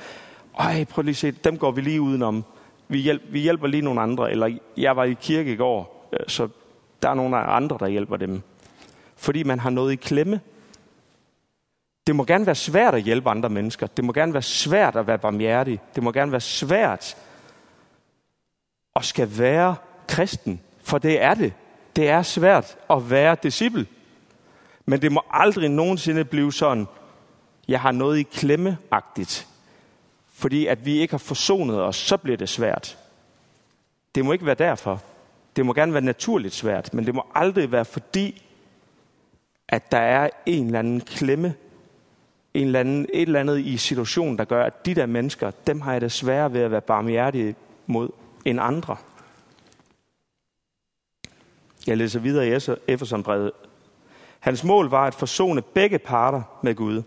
ej, 0.59 0.85
prøv 0.85 1.03
lige 1.03 1.12
at 1.12 1.16
se, 1.16 1.31
dem 1.31 1.59
går 1.59 1.70
vi 1.70 1.81
lige 1.81 2.01
udenom. 2.01 2.44
Vi, 2.88 2.98
hjælp, 2.98 3.22
vi 3.31 3.40
hjælper 3.40 3.66
lige 3.66 3.83
nogle 3.83 4.01
andre. 4.01 4.31
Eller 4.31 4.57
jeg 4.77 4.96
var 4.96 5.05
i 5.05 5.16
kirke 5.20 5.53
i 5.53 5.57
går, 5.57 6.09
øh, 6.12 6.27
så 6.29 6.48
der 7.03 7.09
er 7.09 7.14
nogle 7.14 7.37
andre, 7.37 7.77
der 7.81 7.87
hjælper 7.87 8.16
dem. 8.16 8.42
Fordi 9.16 9.42
man 9.42 9.59
har 9.59 9.70
noget 9.70 9.92
i 9.92 9.96
klemme 9.96 10.40
det 12.07 12.16
må 12.16 12.25
gerne 12.25 12.46
være 12.46 12.55
svært 12.55 12.94
at 12.94 13.03
hjælpe 13.03 13.31
andre 13.31 13.48
mennesker. 13.48 13.87
Det 13.87 14.05
må 14.05 14.12
gerne 14.12 14.33
være 14.33 14.42
svært 14.42 14.96
at 14.96 15.07
være 15.07 15.18
barmhjertig. 15.18 15.81
Det 15.94 16.03
må 16.03 16.12
gerne 16.12 16.33
være 16.33 16.40
svært 16.40 17.16
at 18.96 19.05
skal 19.05 19.38
være 19.38 19.77
kristen. 20.09 20.61
For 20.83 20.98
det 20.98 21.22
er 21.22 21.35
det. 21.35 21.53
Det 21.96 22.09
er 22.09 22.22
svært 22.22 22.77
at 22.90 23.11
være 23.11 23.37
disciple. 23.42 23.87
Men 24.92 25.02
det 25.02 25.12
må 25.12 25.22
aldrig 25.31 25.68
nogensinde 25.68 26.24
blive 26.24 26.52
sådan, 26.52 26.87
jeg 27.68 27.81
har 27.81 27.92
noget 27.92 28.18
i 28.18 28.22
klemmeagtigt. 28.22 29.48
Fordi 30.33 30.66
at 30.66 30.87
vi 30.87 30.98
ikke 30.98 31.12
har 31.12 31.18
forsonet 31.18 31.83
os, 31.83 31.96
så 31.96 32.16
bliver 32.16 32.37
det 32.37 32.48
svært. 32.48 32.98
Det 34.14 34.24
må 34.24 34.33
ikke 34.33 34.46
være 34.46 34.55
derfor. 34.55 35.02
Det 35.57 35.66
må 35.66 35.72
gerne 35.72 35.92
være 35.92 36.02
naturligt 36.02 36.55
svært, 36.55 36.94
men 36.94 37.07
det 37.07 37.14
må 37.14 37.26
aldrig 37.35 37.72
være 37.72 37.85
fordi, 37.85 38.42
at 39.68 39.92
der 39.92 39.98
er 39.98 40.31
en 40.46 40.66
eller 40.66 40.78
anden 40.78 41.00
klemme 41.00 41.55
en 42.55 42.66
eller 42.66 42.81
anden, 42.81 43.07
et 43.12 43.22
eller 43.22 43.40
andet 43.40 43.59
i 43.59 43.76
situationen, 43.76 44.38
der 44.38 44.44
gør, 44.44 44.64
at 44.64 44.87
de 44.87 44.94
der 44.94 45.07
mennesker, 45.07 45.50
dem 45.50 45.81
har 45.81 45.92
jeg 45.92 46.00
det 46.00 46.12
sværere 46.12 46.52
ved 46.52 46.61
at 46.61 46.70
være 46.70 46.81
barmhjertige 46.81 47.55
mod 47.87 48.09
end 48.44 48.61
andre. 48.61 48.96
Jeg 51.87 51.96
læser 51.96 52.20
videre 52.20 52.48
i 52.48 52.72
Efesenbrevet. 52.88 53.52
Hans 54.42 54.64
mål 54.64 54.90
var 54.90 55.07
at 55.07 55.14
forsone 55.14 55.62
begge 55.62 55.98
parter 55.98 56.42
med 56.62 56.74
Gud 56.74 57.02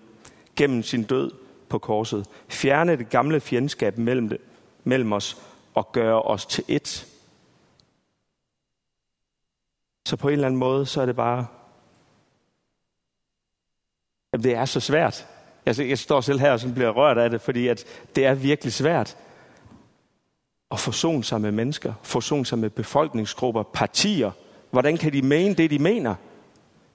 gennem 0.56 0.84
sin 0.84 1.04
død 1.04 1.32
på 1.70 1.78
korset. 1.78 2.28
Fjerne 2.48 2.98
det 2.98 3.10
gamle 3.10 3.40
fjendskab 3.40 3.98
mellem, 3.98 4.30
det, 4.30 4.38
mellem 4.84 5.14
os 5.14 5.38
og 5.74 5.92
gøre 5.92 6.22
os 6.22 6.46
til 6.46 6.62
ét. 6.62 7.08
Så 10.08 10.18
på 10.18 10.28
en 10.28 10.34
eller 10.34 10.48
anden 10.48 10.60
måde, 10.60 10.86
så 10.86 11.02
er 11.02 11.06
det 11.06 11.16
bare... 11.16 11.48
At 14.34 14.44
det 14.44 14.56
er 14.56 14.66
så 14.66 14.80
svært. 14.80 15.28
Altså, 15.66 15.84
jeg 15.84 15.98
står 15.98 16.22
selv 16.22 16.40
her 16.40 16.52
og 16.52 16.60
bliver 16.74 16.90
rørt 16.90 17.18
af 17.18 17.30
det, 17.30 17.42
fordi 17.42 17.68
at 17.68 17.86
det 18.16 18.26
er 18.26 18.34
virkelig 18.34 18.74
svært 18.74 19.18
at 20.72 20.80
forsone 20.80 21.24
sig 21.24 21.42
med 21.42 21.52
mennesker, 21.52 21.94
forsone 22.04 22.46
sig 22.46 22.60
med 22.60 22.70
befolkningsgrupper, 22.70 23.64
partier. 23.64 24.32
Hvordan 24.72 24.98
kan 24.98 25.14
de 25.14 25.22
mene 25.22 25.56
det, 25.56 25.72
de 25.72 25.80
mener? 25.80 26.16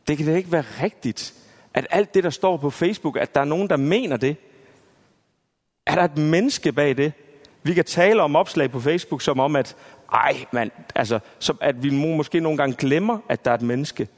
Det 0.08 0.16
kan 0.16 0.26
da 0.26 0.34
ikke 0.34 0.52
være 0.52 0.64
rigtigt, 0.82 1.34
at 1.74 1.86
alt 1.90 2.14
det, 2.14 2.24
der 2.24 2.30
står 2.30 2.56
på 2.56 2.70
Facebook, 2.70 3.16
at 3.16 3.34
der 3.34 3.40
er 3.40 3.44
nogen, 3.44 3.70
der 3.70 3.76
mener 3.76 4.16
det. 4.16 4.36
Er 5.86 5.94
der 5.94 6.02
et 6.02 6.18
menneske 6.18 6.72
bag 6.72 6.96
det? 6.96 7.12
Vi 7.62 7.74
kan 7.74 7.84
tale 7.84 8.22
om 8.22 8.36
opslag 8.36 8.70
på 8.70 8.80
Facebook 8.80 9.22
som 9.22 9.40
om, 9.40 9.56
at, 9.56 9.76
ej, 10.12 10.44
man, 10.52 10.70
altså, 10.94 11.18
som 11.38 11.58
at 11.60 11.82
vi 11.82 11.90
måske 11.90 12.40
nogle 12.40 12.58
gange 12.58 12.76
glemmer, 12.76 13.18
at 13.28 13.44
der 13.44 13.50
er 13.50 13.54
et 13.54 13.62
menneske 13.62 14.08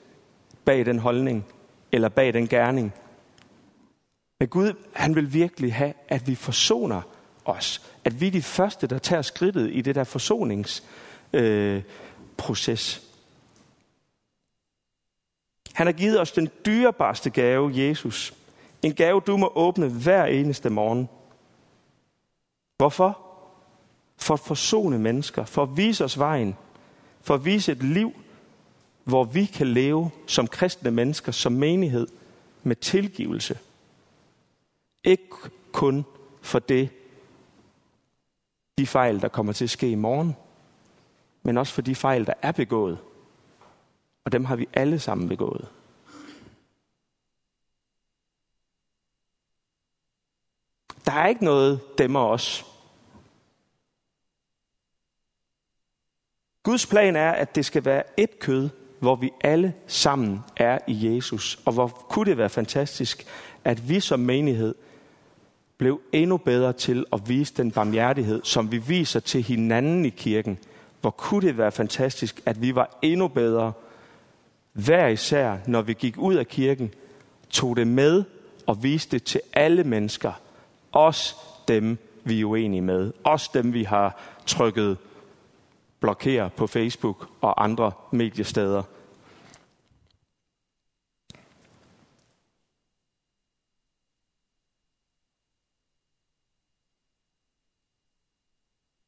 bag 0.65 0.87
den 0.87 0.99
holdning, 0.99 1.47
eller 1.93 2.09
bag 2.09 2.35
den 2.35 2.49
gerning. 2.49 2.93
Men 4.41 4.49
Gud, 4.49 4.73
han 4.93 5.15
vil 5.15 5.33
virkelig 5.33 5.75
have, 5.75 5.93
at 6.09 6.27
vi 6.27 6.35
forsoner 6.35 7.03
os. 7.45 7.83
At 8.05 8.21
vi 8.21 8.27
er 8.27 8.31
de 8.31 8.43
første, 8.43 8.87
der 8.87 8.99
tager 8.99 9.23
skridtet 9.23 9.71
i 9.73 9.81
det 9.81 9.95
der 9.95 10.05
forsoningsproces. 10.05 12.97
Øh, 12.97 13.03
han 15.73 15.87
har 15.87 15.93
givet 15.93 16.21
os 16.21 16.33
den 16.33 16.49
dyrebarste 16.67 17.31
gave, 17.31 17.71
Jesus. 17.75 18.35
En 18.83 18.95
gave, 18.95 19.21
du 19.21 19.37
må 19.37 19.53
åbne 19.55 19.89
hver 19.89 20.25
eneste 20.25 20.71
morgen. 20.71 21.09
Hvorfor? 22.77 23.19
For 24.17 24.35
at 24.35 24.41
forsone 24.41 24.99
mennesker, 24.99 25.45
for 25.45 25.63
at 25.63 25.77
vise 25.77 26.05
os 26.05 26.19
vejen, 26.19 26.57
for 27.21 27.35
at 27.35 27.45
vise 27.45 27.73
et 27.73 27.83
liv, 27.83 28.13
hvor 29.05 29.25
vi 29.25 29.45
kan 29.45 29.67
leve 29.67 30.11
som 30.27 30.47
kristne 30.47 30.91
mennesker, 30.91 31.33
som 31.33 31.53
menighed, 31.53 32.07
med 32.63 32.77
tilgivelse. 32.77 33.59
Ikke 35.05 35.37
kun 35.73 36.05
for 36.43 36.59
det, 36.59 36.89
de 38.79 38.87
fejl, 38.87 39.21
der 39.21 39.29
kommer 39.29 39.53
til 39.53 39.65
at 39.65 39.71
ske 39.71 39.91
i 39.91 39.95
morgen, 39.95 40.37
men 41.43 41.59
også 41.59 41.73
for 41.73 41.83
de 41.83 41.95
fejl, 41.95 42.27
der 42.27 42.35
er 42.43 42.53
begået. 42.53 42.99
Og 44.25 44.33
dem 44.33 44.45
har 44.45 44.57
vi 44.57 44.69
alle 44.73 44.99
sammen 44.99 45.29
begået. 45.29 45.69
Der 51.07 51.13
er 51.13 51.27
ikke 51.27 51.45
noget 51.45 51.99
dem 51.99 52.15
og 52.15 52.31
os. 52.31 52.67
Guds 56.63 56.87
plan 56.87 57.17
er, 57.17 57.31
at 57.31 57.55
det 57.55 57.65
skal 57.65 57.85
være 57.85 58.03
et 58.17 58.39
kød, 58.39 58.69
hvor 59.01 59.17
vi 59.17 59.31
alle 59.41 59.75
sammen 59.87 60.41
er 60.57 60.79
i 60.87 61.15
Jesus. 61.15 61.59
Og 61.65 61.73
hvor 61.73 61.89
kunne 61.89 62.31
det 62.31 62.39
være 62.39 62.49
fantastisk, 62.49 63.27
at 63.65 63.89
vi 63.89 64.01
som 64.01 64.21
menighed 64.21 64.75
blev 65.79 66.01
endnu 66.13 66.37
bedre 66.37 66.73
til 66.73 67.05
at 67.13 67.29
vise 67.29 67.55
den 67.55 67.71
barmhjertighed, 67.71 68.41
som 68.45 68.73
vi 68.73 68.79
viser 68.79 69.21
til 69.21 69.43
hinanden 69.43 70.05
i 70.05 70.09
kirken. 70.09 70.59
Hvor 71.01 71.11
kunne 71.11 71.47
det 71.47 71.59
være 71.59 71.73
fantastisk, 71.73 72.43
at 72.47 72.63
vi 72.63 72.75
var 72.75 72.99
endnu 73.03 73.29
bedre 73.29 73.73
hver 74.73 75.07
især, 75.07 75.59
når 75.67 75.83
vi 75.83 75.93
gik 75.93 76.19
ud 76.19 76.35
af 76.35 76.49
kirken, 76.49 76.95
tog 77.51 77.77
det 77.77 77.87
med 77.87 78.25
og 78.67 78.83
viste 78.83 79.19
det 79.19 79.25
til 79.25 79.41
alle 79.53 79.85
mennesker. 79.85 80.33
Også 80.93 81.37
dem, 81.69 81.99
vi 82.25 82.41
er 82.41 82.45
uenige 82.45 82.83
med. 82.83 83.13
Også 83.25 83.51
dem, 83.55 83.73
vi 83.73 83.83
har 83.83 84.21
trykket 84.47 84.99
blokere 86.01 86.51
på 86.51 86.67
Facebook 86.67 87.29
og 87.41 87.65
andre 87.65 87.93
mediesteder. 88.13 88.83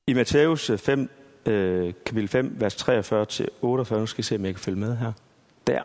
I 0.06 0.14
Matthæus 0.14 0.70
5, 0.76 1.10
øh, 1.46 1.94
kapitel 2.06 2.28
5, 2.28 2.60
vers 2.60 2.74
43-48, 2.74 3.94
nu 3.94 4.06
skal 4.06 4.18
jeg 4.18 4.24
se, 4.24 4.36
om 4.36 4.44
jeg 4.44 4.54
kan 4.54 4.60
følge 4.60 4.78
med 4.78 4.96
her 4.96 5.12
der. 5.66 5.82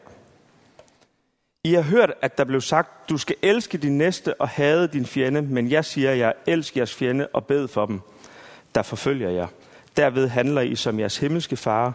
I 1.64 1.74
har 1.74 1.82
hørt, 1.82 2.14
at 2.22 2.38
der 2.38 2.44
blev 2.44 2.62
sagt, 2.62 3.10
du 3.10 3.18
skal 3.18 3.36
elske 3.42 3.78
din 3.78 3.98
næste 3.98 4.42
og 4.42 4.50
hade 4.50 4.88
din 4.88 5.06
fjende, 5.06 5.42
men 5.42 5.72
jeg 5.72 5.86
siger 5.86 6.14
jer, 6.14 6.32
elsk 6.48 6.78
jeres 6.78 6.96
fjende 6.96 7.28
og 7.34 7.46
bed 7.46 7.68
for 7.68 7.86
dem, 7.86 8.02
der 8.76 8.82
forfølger 8.82 9.30
jer. 9.30 9.48
Derved 9.98 10.28
handler 10.28 10.62
I 10.62 10.76
som 10.76 11.00
jeres 11.00 11.18
himmelske 11.18 11.58
far 11.58 11.94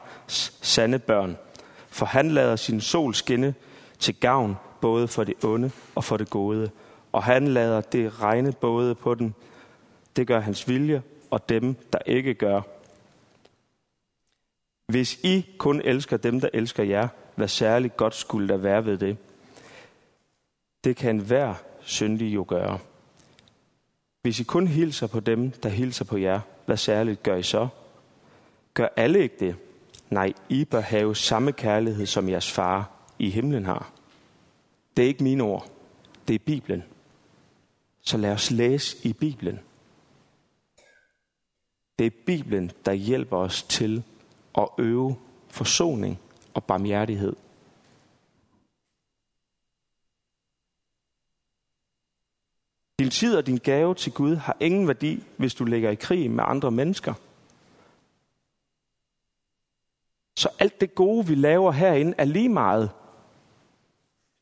sande 0.63 0.99
børn. 0.99 1.37
For 1.89 2.07
han 2.07 2.31
lader 2.31 2.57
sin 2.57 2.81
sol 2.81 3.15
skinne 3.15 3.55
til 3.99 4.15
gavn 4.21 4.57
både 4.81 5.09
for 5.09 5.25
det 5.25 5.45
onde 5.45 5.71
og 5.95 6.05
for 6.05 6.17
det 6.17 6.31
gode. 6.31 6.71
Og 7.13 7.23
han 7.23 7.49
lader 7.49 7.81
det 7.81 8.23
regne 8.23 8.53
både 8.53 8.95
på 8.95 9.15
den. 9.15 9.35
Det 10.17 10.27
gør 10.27 10.41
hans 10.41 10.69
vilje 10.69 11.03
og 11.31 11.49
dem, 11.49 11.75
der 11.93 11.99
ikke 12.07 12.35
gør. 12.35 12.61
Hvis 14.87 15.15
I 15.23 15.47
kun 15.59 15.81
elsker 15.85 16.17
dem, 16.17 16.41
der 16.41 16.49
elsker 16.53 16.83
jer, 16.83 17.09
hvad 17.35 17.49
særligt 17.49 17.97
godt 17.97 18.15
skulle 18.15 18.49
der 18.49 18.57
være 18.57 18.85
ved 18.85 18.99
det? 18.99 19.17
Det 20.85 20.97
kan 20.97 21.19
hver 21.19 21.55
syndig 21.81 22.35
jo 22.35 22.45
gøre. 22.49 22.79
Hvis 24.23 24.41
I 24.41 24.45
kun 24.45 24.67
hilser 24.67 25.07
på 25.07 25.21
dem, 25.21 25.51
der 25.51 25.69
hilser 25.69 26.05
på 26.05 26.17
jer, 26.17 26.41
hvad 26.67 26.77
særligt 26.77 27.23
gør 27.23 27.37
I 27.37 27.43
så? 27.43 27.69
Gør 28.75 28.89
alle 28.97 29.23
ikke 29.23 29.37
det? 29.41 29.57
Nej, 30.11 30.33
I 30.49 30.65
bør 30.65 30.81
have 30.81 31.17
samme 31.17 31.53
kærlighed, 31.53 32.07
som 32.07 32.29
jeres 32.29 32.53
far 32.53 32.91
i 33.19 33.31
himlen 33.31 33.65
har. 33.65 33.93
Det 34.97 35.03
er 35.03 35.07
ikke 35.07 35.25
mine 35.25 35.43
ord. 35.43 35.71
Det 36.29 36.35
er 36.35 36.39
Bibelen. 36.39 36.83
Så 38.01 38.17
lad 38.17 38.33
os 38.33 38.51
læse 38.51 38.97
i 39.03 39.13
Bibelen. 39.13 39.61
Det 41.99 42.07
er 42.07 42.11
Bibelen, 42.27 42.71
der 42.85 42.93
hjælper 42.93 43.37
os 43.37 43.63
til 43.63 44.03
at 44.59 44.69
øve 44.79 45.17
forsoning 45.49 46.21
og 46.55 46.65
barmhjertighed. 46.65 47.37
Din 52.99 53.11
tid 53.11 53.37
og 53.37 53.47
din 53.47 53.59
gave 53.59 53.95
til 53.95 54.13
Gud 54.13 54.37
har 54.37 54.57
ingen 54.61 54.89
værdi, 54.89 55.23
hvis 55.37 55.55
du 55.55 55.65
ligger 55.65 55.91
i 55.91 55.95
krig 55.95 56.31
med 56.31 56.45
andre 56.47 56.71
mennesker. 56.71 57.15
Så 60.37 60.49
alt 60.59 60.81
det 60.81 60.95
gode, 60.95 61.27
vi 61.27 61.35
laver 61.35 61.73
herinde, 61.73 62.15
er 62.19 62.25
lige 62.25 62.49
meget, 62.49 62.91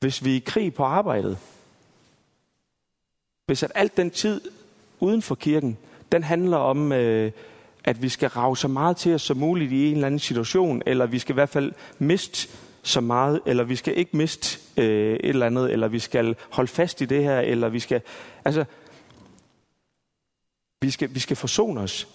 hvis 0.01 0.25
vi 0.25 0.33
er 0.33 0.37
i 0.37 0.45
krig 0.47 0.75
på 0.75 0.85
arbejdet. 0.85 1.39
Hvis 3.47 3.63
at 3.63 3.73
alt 3.75 3.97
den 3.97 4.11
tid 4.11 4.41
uden 5.01 5.23
for 5.23 5.35
kirken, 5.35 5.79
den 6.13 6.23
handler 6.23 6.57
om 6.57 6.93
øh, 6.93 7.33
at 7.85 8.03
vi 8.03 8.09
skal 8.09 8.29
rave 8.29 8.57
så 8.57 8.69
meget 8.69 8.97
til 8.97 9.15
os 9.15 9.23
som 9.23 9.37
muligt 9.37 9.73
i 9.73 9.87
en 9.87 9.95
eller 9.95 10.07
anden 10.07 10.21
situation, 10.21 10.83
eller 10.87 11.07
vi 11.07 11.19
skal 11.19 11.33
i 11.33 11.35
hvert 11.35 11.49
fald 11.49 11.73
miste 11.99 12.49
så 12.83 13.01
meget, 13.01 13.41
eller 13.47 13.65
vi 13.65 13.77
skal 13.77 13.99
ikke 13.99 14.17
miste 14.17 14.59
øh, 14.77 15.15
et 15.15 15.29
eller 15.29 15.47
andet, 15.47 15.73
eller 15.73 15.89
vi 15.89 15.99
skal 15.99 16.37
holde 16.51 16.69
fast 16.69 17.01
i 17.01 17.05
det 17.05 17.25
her, 17.25 17.41
eller 17.41 17.69
vi 17.69 17.81
skal... 17.81 18.03
Altså, 18.45 18.65
vi 20.81 20.91
skal, 20.91 21.15
vi 21.15 21.21
skal 21.21 21.37
forsone 21.37 21.81
os 21.81 22.09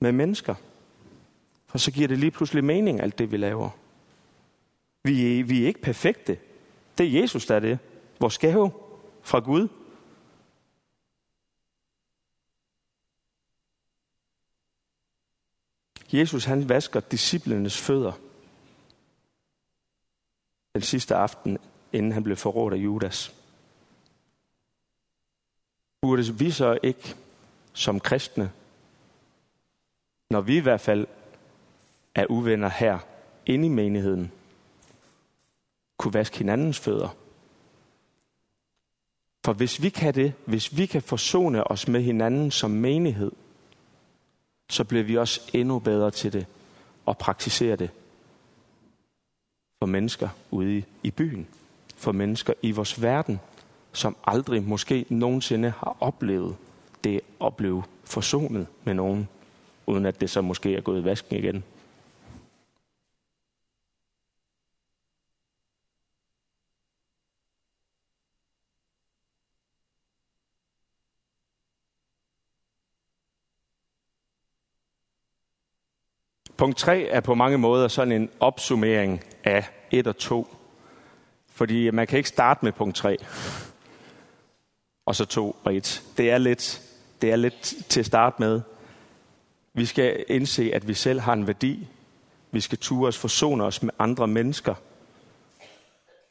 med 0.00 0.12
mennesker. 0.12 0.54
For 1.66 1.78
så 1.78 1.90
giver 1.90 2.08
det 2.08 2.18
lige 2.18 2.30
pludselig 2.30 2.64
mening, 2.64 3.00
alt 3.00 3.18
det 3.18 3.32
vi 3.32 3.36
laver. 3.36 3.70
Vi, 5.04 5.42
vi 5.42 5.62
er 5.62 5.66
ikke 5.66 5.82
perfekte. 5.82 6.38
Det 6.98 7.06
er 7.06 7.20
Jesus, 7.20 7.46
der 7.46 7.54
er 7.54 7.60
det. 7.60 7.78
Vores 8.20 8.38
gave 8.38 8.70
fra 9.22 9.38
Gud. 9.38 9.68
Jesus 16.12 16.44
han 16.44 16.68
vasker 16.68 17.00
disciplenes 17.00 17.80
fødder 17.80 18.12
den 20.76 20.82
sidste 20.82 21.14
aften, 21.14 21.58
inden 21.92 22.12
han 22.12 22.24
blev 22.24 22.36
forrådt 22.36 22.74
af 22.74 22.78
Judas. 22.78 23.34
Burde 26.00 26.38
vi 26.38 26.50
så 26.50 26.78
ikke 26.82 27.14
som 27.72 28.00
kristne, 28.00 28.52
når 30.30 30.40
vi 30.40 30.56
i 30.56 30.60
hvert 30.60 30.80
fald 30.80 31.06
er 32.14 32.26
uvenner 32.26 32.68
her 32.68 32.98
inde 33.46 33.66
i 33.66 33.68
menigheden, 33.68 34.32
kunne 35.96 36.14
vaske 36.14 36.38
hinandens 36.38 36.78
fødder? 36.78 37.16
For 39.44 39.52
hvis 39.52 39.82
vi 39.82 39.88
kan 39.88 40.14
det, 40.14 40.34
hvis 40.44 40.76
vi 40.76 40.86
kan 40.86 41.02
forsone 41.02 41.64
os 41.64 41.88
med 41.88 42.02
hinanden 42.02 42.50
som 42.50 42.70
menighed, 42.70 43.32
så 44.70 44.84
bliver 44.84 45.04
vi 45.04 45.16
også 45.16 45.40
endnu 45.52 45.78
bedre 45.78 46.10
til 46.10 46.32
det 46.32 46.46
og 47.06 47.18
praktisere 47.18 47.76
det 47.76 47.90
for 49.78 49.86
mennesker 49.86 50.28
ude 50.50 50.82
i 51.02 51.10
byen, 51.10 51.46
for 51.96 52.12
mennesker 52.12 52.52
i 52.62 52.70
vores 52.70 53.02
verden, 53.02 53.40
som 53.92 54.16
aldrig 54.24 54.62
måske 54.62 55.06
nogensinde 55.08 55.70
har 55.70 55.96
oplevet 56.00 56.56
det 57.04 57.14
at 57.16 57.22
opleve 57.40 57.82
forsonet 58.04 58.66
med 58.84 58.94
nogen, 58.94 59.28
uden 59.86 60.06
at 60.06 60.20
det 60.20 60.30
så 60.30 60.40
måske 60.40 60.76
er 60.76 60.80
gået 60.80 61.00
i 61.00 61.04
vasken 61.04 61.36
igen. 61.36 61.64
Punkt 76.56 76.76
3 76.76 77.02
er 77.02 77.20
på 77.20 77.34
mange 77.34 77.58
måder 77.58 77.88
sådan 77.88 78.12
en 78.12 78.30
opsummering 78.40 79.24
af 79.44 79.64
1 79.90 80.06
og 80.06 80.16
2. 80.16 80.56
Fordi 81.50 81.90
man 81.90 82.06
kan 82.06 82.16
ikke 82.16 82.28
starte 82.28 82.64
med 82.64 82.72
punkt 82.72 82.96
3, 82.96 83.16
og 85.06 85.16
så 85.16 85.24
2 85.24 85.56
og 85.64 85.74
1. 85.74 86.02
Det 86.16 86.30
er 86.30 86.38
lidt, 86.38 86.82
det 87.22 87.32
er 87.32 87.36
lidt 87.36 87.74
til 87.88 88.00
at 88.00 88.06
starte 88.06 88.36
med. 88.38 88.60
Vi 89.74 89.86
skal 89.86 90.24
indse, 90.28 90.70
at 90.74 90.88
vi 90.88 90.94
selv 90.94 91.20
har 91.20 91.32
en 91.32 91.46
værdi. 91.46 91.88
Vi 92.50 92.60
skal 92.60 92.78
ture 92.78 93.08
os, 93.08 93.18
forsone 93.18 93.64
os 93.64 93.82
med 93.82 93.92
andre 93.98 94.26
mennesker. 94.26 94.74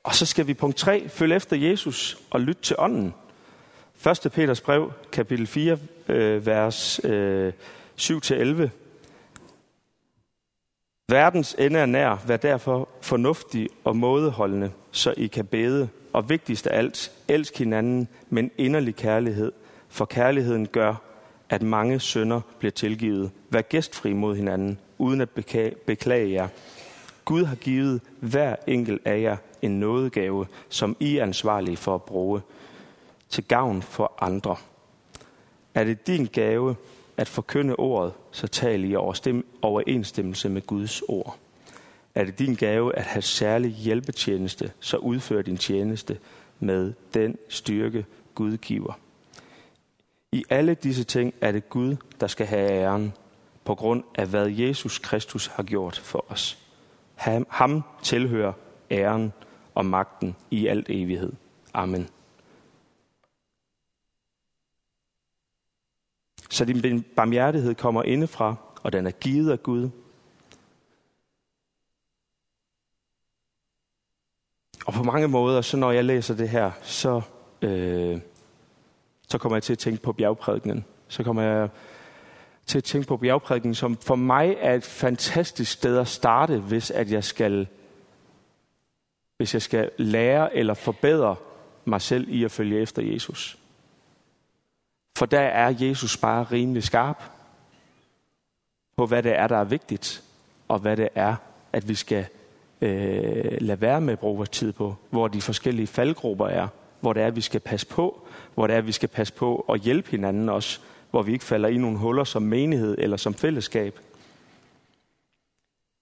Og 0.04 0.16
så 0.16 0.26
skal 0.26 0.48
vi 0.48 0.54
punkt 0.54 0.78
3, 0.78 1.10
følge 1.10 1.36
efter 1.36 1.56
Jesus 1.56 2.18
og 2.30 2.42
lytte 2.42 2.62
til 2.62 2.76
ånden. 2.80 3.14
1. 4.26 4.32
Peters 4.32 4.62
brev, 4.62 4.92
kapitel 5.12 5.48
4, 5.48 5.78
øh, 6.08 6.46
vers 6.46 7.00
øh, 7.04 7.54
7-11. 8.02 8.70
Verdens 11.08 11.56
ende 11.60 11.80
er 11.80 11.86
nær, 11.86 12.24
vær 12.28 12.38
derfor 12.38 12.89
fornuftig 13.02 13.70
og 13.84 13.96
mådeholdende, 13.96 14.72
så 14.91 15.13
I 15.18 15.28
kan 15.28 15.46
bede, 15.46 15.89
og 16.13 16.30
vigtigst 16.30 16.68
af 16.68 16.78
alt, 16.78 17.12
elsk 17.28 17.58
hinanden 17.58 18.08
med 18.30 18.44
en 18.44 18.52
inderlig 18.58 18.96
kærlighed, 18.96 19.52
for 19.89 20.06
kærligheden 20.06 20.68
gør, 20.68 20.96
at 21.50 21.62
mange 21.62 22.00
sønder 22.00 22.41
bliver 22.60 22.72
tilgivet. 22.72 23.32
Vær 23.50 23.62
gæstfri 23.62 24.13
mod 24.13 24.36
hinanden, 24.36 24.80
uden 24.98 25.22
at 25.22 25.30
beklage 25.86 26.32
jer. 26.32 26.48
Gud 27.26 27.44
har 27.44 27.56
givet 27.56 28.02
hver 28.20 28.56
enkelt 28.68 29.02
af 29.06 29.22
jer 29.22 29.38
en 29.62 29.80
nådegave, 29.80 30.48
som 30.70 30.98
I 31.00 31.18
er 31.18 31.24
ansvarlige 31.24 31.78
for 31.78 31.96
at 31.96 32.04
bruge 32.04 32.41
til 33.30 33.44
gavn 33.44 33.82
for 33.82 34.13
andre. 34.20 34.56
Er 35.74 35.84
det 35.84 36.08
din 36.08 36.26
gave 36.26 36.76
at 37.17 37.28
forkynde 37.28 37.75
ordet, 37.75 38.13
så 38.32 38.47
tal 38.47 38.84
i 38.84 38.95
overensstemmelse 39.62 40.49
med 40.49 40.62
Guds 40.62 41.01
ord. 41.01 41.38
Er 42.15 42.23
det 42.23 42.39
din 42.39 42.56
gave 42.56 42.95
at 42.95 43.04
have 43.04 43.21
særlig 43.21 43.71
hjælpetjeneste, 43.71 44.71
så 44.80 44.97
udfør 44.97 45.41
din 45.41 45.58
tjeneste 45.58 46.17
med 46.60 46.93
den 47.13 47.38
styrke, 47.49 48.06
Gud 48.36 48.58
giver. 48.58 48.99
I 50.32 50.43
alle 50.49 50.73
disse 50.73 51.04
ting 51.04 51.34
er 51.41 51.51
det 51.51 51.69
Gud, 51.69 51.95
der 52.19 52.28
skal 52.28 52.45
have 52.45 52.71
æren, 52.71 53.13
på 53.65 53.75
grund 53.75 54.04
af 54.15 54.28
hvad 54.28 54.47
Jesus 54.47 54.99
Kristus 54.99 55.47
har 55.47 55.63
gjort 55.63 55.97
for 55.97 56.25
os. 56.30 56.58
Ham 57.49 57.84
tilhører 58.04 58.54
æren 58.91 59.34
og 59.75 59.86
magten 59.86 60.36
i 60.51 60.67
alt 60.67 60.89
evighed. 60.89 61.34
Amen. 61.73 62.10
Så 66.56 66.65
din 66.65 67.04
barmhjertighed 67.15 67.76
kommer 67.76 68.04
indefra, 68.04 68.56
og 68.84 68.94
den 68.94 69.08
er 69.08 69.12
givet 69.12 69.52
af 69.52 69.63
Gud. 69.63 69.89
Og 74.86 74.94
på 74.94 75.04
mange 75.04 75.28
måder, 75.28 75.62
så 75.62 75.78
når 75.78 75.91
jeg 75.91 76.06
læser 76.06 76.36
det 76.36 76.50
her, 76.50 76.72
så, 76.82 77.22
øh, 77.62 78.20
så 79.28 79.38
kommer 79.38 79.56
jeg 79.56 79.63
til 79.63 79.74
at 79.74 79.80
tænke 79.80 80.02
på 80.02 80.13
bjergprædikenen. 80.13 80.86
Så 81.08 81.24
kommer 81.24 81.41
jeg 81.41 81.70
til 82.65 82.78
at 82.78 82.84
tænke 82.84 83.08
på 83.08 83.18
bjergprædikenen, 83.18 83.76
som 83.76 83.98
for 83.98 84.15
mig 84.15 84.56
er 84.60 84.74
et 84.74 84.84
fantastisk 84.84 85.72
sted 85.72 85.98
at 85.98 86.08
starte, 86.08 86.60
hvis 86.60 86.91
at 86.91 87.12
jeg 87.12 87.24
skal, 87.24 87.68
hvis 89.38 89.54
jeg 89.54 89.62
skal 89.62 89.91
lære 89.98 90.56
eller 90.56 90.74
forbedre 90.74 91.36
mig 91.86 92.02
selv 92.02 92.30
i 92.30 92.44
at 92.44 92.52
følge 92.52 92.80
efter 92.80 93.02
Jesus. 93.02 93.58
For 95.17 95.25
der 95.25 95.39
er 95.39 95.73
Jesus 95.80 96.17
bare 96.17 96.43
rimelig 96.43 96.84
skarp 96.84 97.23
på, 98.97 99.06
hvad 99.06 99.23
det 99.23 99.36
er, 99.36 99.47
der 99.47 99.58
er 99.58 99.63
vigtigt, 99.63 100.23
og 100.67 100.80
hvad 100.80 100.97
det 100.97 101.10
er, 101.15 101.36
at 101.73 101.89
vi 101.89 101.95
skal 101.95 102.25
øh, 102.82 103.58
lade 103.62 103.82
være 103.82 104.01
med 104.01 104.13
at 104.13 104.19
bruge 104.19 104.38
vores 104.38 104.49
tid 104.49 104.71
på, 104.71 104.95
hvor 105.10 105.28
de 105.28 105.41
forskellige 105.41 105.88
faldgrupper 105.88 106.47
er, 106.47 106.67
hvor 106.99 107.13
det 107.13 107.23
er, 107.23 107.28
at 107.28 107.36
vi 107.36 107.41
skal 107.41 107.60
passe 107.60 107.88
på, 107.88 108.28
hvor 108.54 108.67
det 108.67 108.73
er, 108.73 108.78
at 108.78 108.88
vi 108.88 108.91
skal 108.91 109.10
passe 109.10 109.34
på 109.34 109.65
og 109.67 109.78
hjælpe 109.78 110.12
hinanden 110.12 110.49
også, 110.49 110.80
hvor 111.12 111.21
vi 111.21 111.34
ikke 111.34 111.45
falder 111.45 111.69
i 111.69 111.78
nogle 111.78 111.97
huller 111.97 112.23
som 112.23 112.41
menighed 112.41 112.95
eller 112.97 113.17
som 113.17 113.34
fællesskab. 113.34 113.99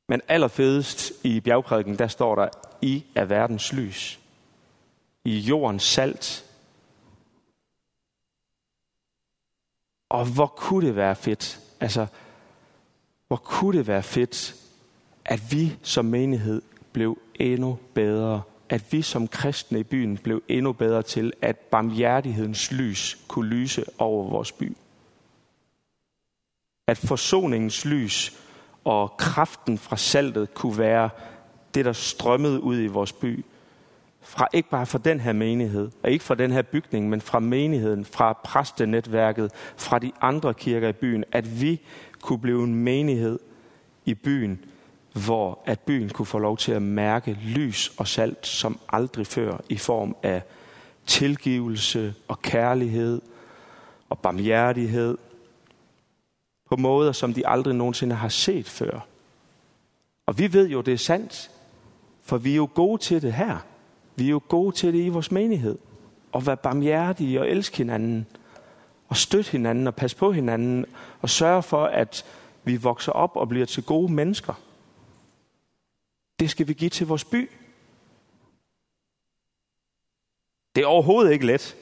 Men 0.09 0.21
allerfedest 0.27 1.11
i 1.23 1.39
bjergprædiken, 1.39 1.99
der 1.99 2.07
står 2.07 2.35
der, 2.35 2.49
I 2.81 3.03
er 3.15 3.25
verdens 3.25 3.73
lys. 3.73 4.19
I 5.25 5.37
jordens 5.37 5.83
salt. 5.83 6.45
Og 10.13 10.25
hvor 10.25 10.47
kunne 10.47 10.87
det 10.87 10.95
være 10.95 11.15
fedt, 11.15 11.59
altså, 11.79 12.07
hvor 13.27 13.37
kunne 13.37 13.77
det 13.77 13.87
være 13.87 14.03
fedt, 14.03 14.55
at 15.25 15.41
vi 15.51 15.77
som 15.83 16.05
menighed 16.05 16.61
blev 16.91 17.17
endnu 17.35 17.79
bedre, 17.93 18.41
at 18.69 18.83
vi 18.91 19.01
som 19.01 19.27
kristne 19.27 19.79
i 19.79 19.83
byen 19.83 20.17
blev 20.17 20.43
endnu 20.47 20.73
bedre 20.73 21.01
til, 21.01 21.33
at 21.41 21.57
barmhjertighedens 21.57 22.71
lys 22.71 23.17
kunne 23.27 23.49
lyse 23.49 23.85
over 23.97 24.29
vores 24.29 24.51
by. 24.51 24.77
At 26.87 26.97
forsoningens 26.97 27.85
lys 27.85 28.37
og 28.83 29.17
kraften 29.17 29.77
fra 29.77 29.97
saltet 29.97 30.53
kunne 30.53 30.77
være 30.77 31.09
det, 31.73 31.85
der 31.85 31.93
strømmede 31.93 32.61
ud 32.61 32.79
i 32.79 32.87
vores 32.87 33.13
by, 33.13 33.45
fra 34.23 34.47
ikke 34.53 34.69
bare 34.69 34.85
fra 34.85 34.97
den 34.97 35.19
her 35.19 35.33
menighed, 35.33 35.89
og 36.03 36.11
ikke 36.11 36.23
fra 36.23 36.35
den 36.35 36.51
her 36.51 36.61
bygning, 36.61 37.09
men 37.09 37.21
fra 37.21 37.39
menigheden, 37.39 38.05
fra 38.05 38.33
præstenetværket, 38.43 39.51
fra 39.77 39.99
de 39.99 40.11
andre 40.21 40.53
kirker 40.53 40.89
i 40.89 40.93
byen, 40.93 41.23
at 41.31 41.61
vi 41.61 41.81
kunne 42.21 42.39
blive 42.39 42.63
en 42.63 42.75
menighed 42.75 43.39
i 44.05 44.13
byen, 44.13 44.65
hvor 45.25 45.59
at 45.65 45.79
byen 45.79 46.09
kunne 46.09 46.25
få 46.25 46.39
lov 46.39 46.57
til 46.57 46.71
at 46.71 46.81
mærke 46.81 47.37
lys 47.43 47.91
og 47.97 48.07
salt 48.07 48.47
som 48.47 48.79
aldrig 48.89 49.27
før 49.27 49.57
i 49.69 49.77
form 49.77 50.15
af 50.23 50.41
tilgivelse 51.05 52.13
og 52.27 52.41
kærlighed 52.41 53.21
og 54.09 54.19
barmhjertighed 54.19 55.17
på 56.69 56.75
måder, 56.75 57.11
som 57.11 57.33
de 57.33 57.47
aldrig 57.47 57.75
nogensinde 57.75 58.15
har 58.15 58.29
set 58.29 58.69
før. 58.69 59.07
Og 60.25 60.37
vi 60.37 60.53
ved 60.53 60.69
jo, 60.69 60.81
det 60.81 60.93
er 60.93 60.97
sandt, 60.97 61.51
for 62.23 62.37
vi 62.37 62.51
er 62.51 62.55
jo 62.55 62.69
gode 62.73 63.01
til 63.01 63.21
det 63.21 63.33
her. 63.33 63.57
Vi 64.15 64.25
er 64.25 64.29
jo 64.29 64.41
gode 64.47 64.75
til 64.75 64.93
det 64.93 65.05
i 65.05 65.09
vores 65.09 65.31
menighed. 65.31 65.77
At 66.33 66.47
være 66.47 66.57
barmhjertige 66.57 67.39
og 67.39 67.49
elske 67.49 67.77
hinanden. 67.77 68.27
Og 69.07 69.17
støtte 69.17 69.51
hinanden 69.51 69.87
og 69.87 69.95
passe 69.95 70.17
på 70.17 70.31
hinanden. 70.31 70.85
Og 71.21 71.29
sørge 71.29 71.63
for, 71.63 71.85
at 71.85 72.25
vi 72.63 72.77
vokser 72.77 73.11
op 73.11 73.35
og 73.35 73.49
bliver 73.49 73.65
til 73.65 73.83
gode 73.83 74.13
mennesker. 74.13 74.53
Det 76.39 76.49
skal 76.49 76.67
vi 76.67 76.73
give 76.73 76.89
til 76.89 77.07
vores 77.07 77.25
by. 77.25 77.49
Det 80.75 80.83
er 80.83 80.87
overhovedet 80.87 81.31
ikke 81.31 81.45
let. 81.45 81.77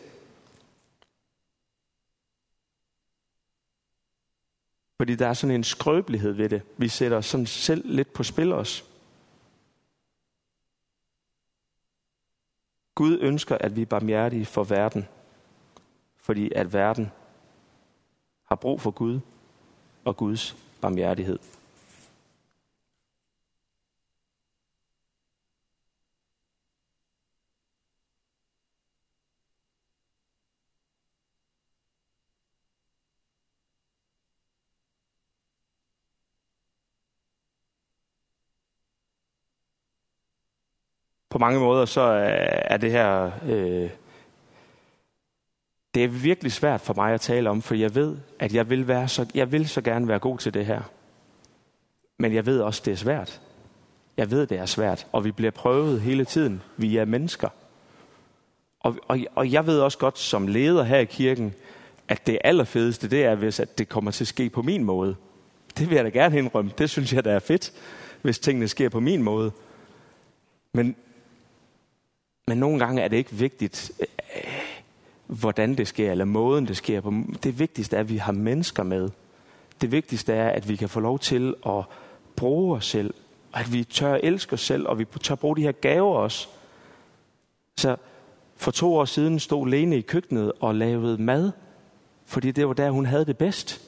Fordi 4.97 5.15
der 5.15 5.27
er 5.27 5.33
sådan 5.33 5.55
en 5.55 5.63
skrøbelighed 5.63 6.31
ved 6.31 6.49
det. 6.49 6.61
Vi 6.77 6.87
sætter 6.87 7.17
os 7.17 7.25
sådan 7.25 7.45
selv 7.45 7.81
lidt 7.85 8.13
på 8.13 8.23
spil 8.23 8.51
også. 8.51 8.83
Gud 12.95 13.17
ønsker, 13.21 13.57
at 13.57 13.75
vi 13.75 13.81
er 13.81 13.85
barmhjertige 13.85 14.45
for 14.45 14.63
verden, 14.63 15.07
fordi 16.17 16.51
at 16.55 16.73
verden 16.73 17.11
har 18.43 18.55
brug 18.55 18.81
for 18.81 18.91
Gud 18.91 19.19
og 20.05 20.17
Guds 20.17 20.57
barmhjertighed. 20.81 21.39
Mange 41.41 41.59
måder, 41.59 41.85
så 41.85 42.01
øh, 42.01 42.47
er 42.73 42.77
det 42.77 42.91
her... 42.91 43.31
Øh, 43.45 43.89
det 45.95 46.03
er 46.03 46.07
virkelig 46.07 46.51
svært 46.51 46.81
for 46.81 46.93
mig 46.93 47.13
at 47.13 47.21
tale 47.21 47.49
om, 47.49 47.61
for 47.61 47.75
jeg 47.75 47.95
ved, 47.95 48.17
at 48.39 48.53
jeg 48.53 48.69
vil, 48.69 48.87
være 48.87 49.07
så, 49.07 49.25
jeg 49.35 49.51
vil 49.51 49.69
så 49.69 49.81
gerne 49.81 50.07
være 50.07 50.19
god 50.19 50.37
til 50.37 50.53
det 50.53 50.65
her. 50.65 50.81
Men 52.19 52.33
jeg 52.33 52.45
ved 52.45 52.61
også, 52.61 52.81
det 52.85 52.91
er 52.91 52.95
svært. 52.95 53.41
Jeg 54.17 54.31
ved, 54.31 54.47
det 54.47 54.57
er 54.57 54.65
svært, 54.65 55.07
og 55.11 55.25
vi 55.25 55.31
bliver 55.31 55.51
prøvet 55.51 56.01
hele 56.01 56.25
tiden. 56.25 56.61
Vi 56.77 56.97
er 56.97 57.05
mennesker. 57.05 57.49
Og, 58.79 58.95
og, 59.07 59.19
og 59.35 59.51
jeg 59.51 59.67
ved 59.67 59.79
også 59.79 59.97
godt 59.97 60.19
som 60.19 60.47
leder 60.47 60.83
her 60.83 60.97
i 60.97 61.05
kirken, 61.05 61.53
at 62.07 62.27
det 62.27 62.37
allerfedeste, 62.43 63.09
det 63.09 63.25
er, 63.25 63.35
hvis 63.35 63.59
at 63.59 63.77
det 63.77 63.89
kommer 63.89 64.11
til 64.11 64.23
at 64.23 64.27
ske 64.27 64.49
på 64.49 64.61
min 64.61 64.83
måde. 64.83 65.15
Det 65.77 65.89
vil 65.89 65.95
jeg 65.95 66.05
da 66.05 66.09
gerne 66.09 66.37
indrømme. 66.37 66.71
Det 66.77 66.89
synes 66.89 67.13
jeg, 67.13 67.25
der 67.25 67.31
er 67.31 67.39
fedt, 67.39 67.73
hvis 68.21 68.39
tingene 68.39 68.67
sker 68.67 68.89
på 68.89 68.99
min 68.99 69.23
måde. 69.23 69.51
Men 70.73 70.95
men 72.51 72.57
nogle 72.57 72.79
gange 72.79 73.01
er 73.01 73.07
det 73.07 73.17
ikke 73.17 73.33
vigtigt, 73.33 73.91
øh, 73.99 74.07
hvordan 75.27 75.75
det 75.75 75.87
sker, 75.87 76.11
eller 76.11 76.25
måden 76.25 76.67
det 76.67 76.77
sker 76.77 77.01
på. 77.01 77.13
Det 77.43 77.59
vigtigste 77.59 77.95
er, 77.95 77.99
at 77.99 78.09
vi 78.09 78.17
har 78.17 78.31
mennesker 78.31 78.83
med. 78.83 79.09
Det 79.81 79.91
vigtigste 79.91 80.33
er, 80.33 80.49
at 80.49 80.69
vi 80.69 80.75
kan 80.75 80.89
få 80.89 80.99
lov 80.99 81.19
til 81.19 81.55
at 81.65 81.83
bruge 82.35 82.75
os 82.75 82.85
selv, 82.85 83.13
og 83.51 83.59
at 83.59 83.73
vi 83.73 83.83
tør 83.83 84.13
at 84.13 84.19
elske 84.23 84.53
os 84.53 84.61
selv, 84.61 84.87
og 84.87 84.99
vi 84.99 85.05
tør 85.21 85.35
bruge 85.35 85.55
de 85.55 85.61
her 85.61 85.71
gaver 85.71 86.15
også. 86.15 86.47
Så 87.77 87.95
for 88.57 88.71
to 88.71 88.95
år 88.95 89.05
siden 89.05 89.39
stod 89.39 89.67
Lene 89.67 89.97
i 89.97 90.01
køkkenet 90.01 90.51
og 90.59 90.75
lavede 90.75 91.21
mad, 91.21 91.51
fordi 92.25 92.51
det 92.51 92.67
var 92.67 92.73
der, 92.73 92.89
hun 92.89 93.05
havde 93.05 93.25
det 93.25 93.37
bedst. 93.37 93.81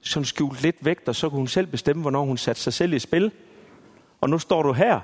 Så 0.00 0.14
hun 0.14 0.24
skjulte 0.24 0.62
lidt 0.62 0.84
vægt, 0.84 1.08
og 1.08 1.16
så 1.16 1.28
kunne 1.28 1.38
hun 1.38 1.48
selv 1.48 1.66
bestemme, 1.66 2.02
hvornår 2.02 2.24
hun 2.24 2.36
satte 2.36 2.62
sig 2.62 2.72
selv 2.72 2.92
i 2.92 2.98
spil. 2.98 3.32
Og 4.20 4.30
nu 4.30 4.38
står 4.38 4.62
du 4.62 4.72
her 4.72 5.00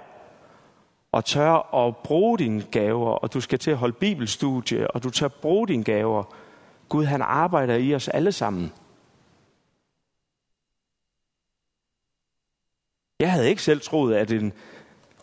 og 1.15 1.25
tør 1.25 1.75
at 1.75 1.97
bruge 1.97 2.39
dine 2.39 2.63
gaver, 2.63 3.11
og 3.11 3.35
du 3.35 3.41
skal 3.41 3.59
til 3.59 3.71
at 3.71 3.77
holde 3.77 3.93
bibelstudie, 3.93 4.91
og 4.91 5.03
du 5.03 5.11
tør 5.11 5.29
bruge 5.29 5.69
dine 5.69 5.85
gaver. 5.85 6.25
Gud, 6.89 7.05
han 7.05 7.23
arbejder 7.23 7.75
i 7.75 7.95
os 7.95 8.09
alle 8.09 8.33
sammen. 8.33 8.73
Jeg 13.21 13.33
havde 13.33 13.49
ikke 13.49 13.63
selv 13.63 13.81
troet, 13.81 14.15
at 14.15 14.33
en 14.33 14.53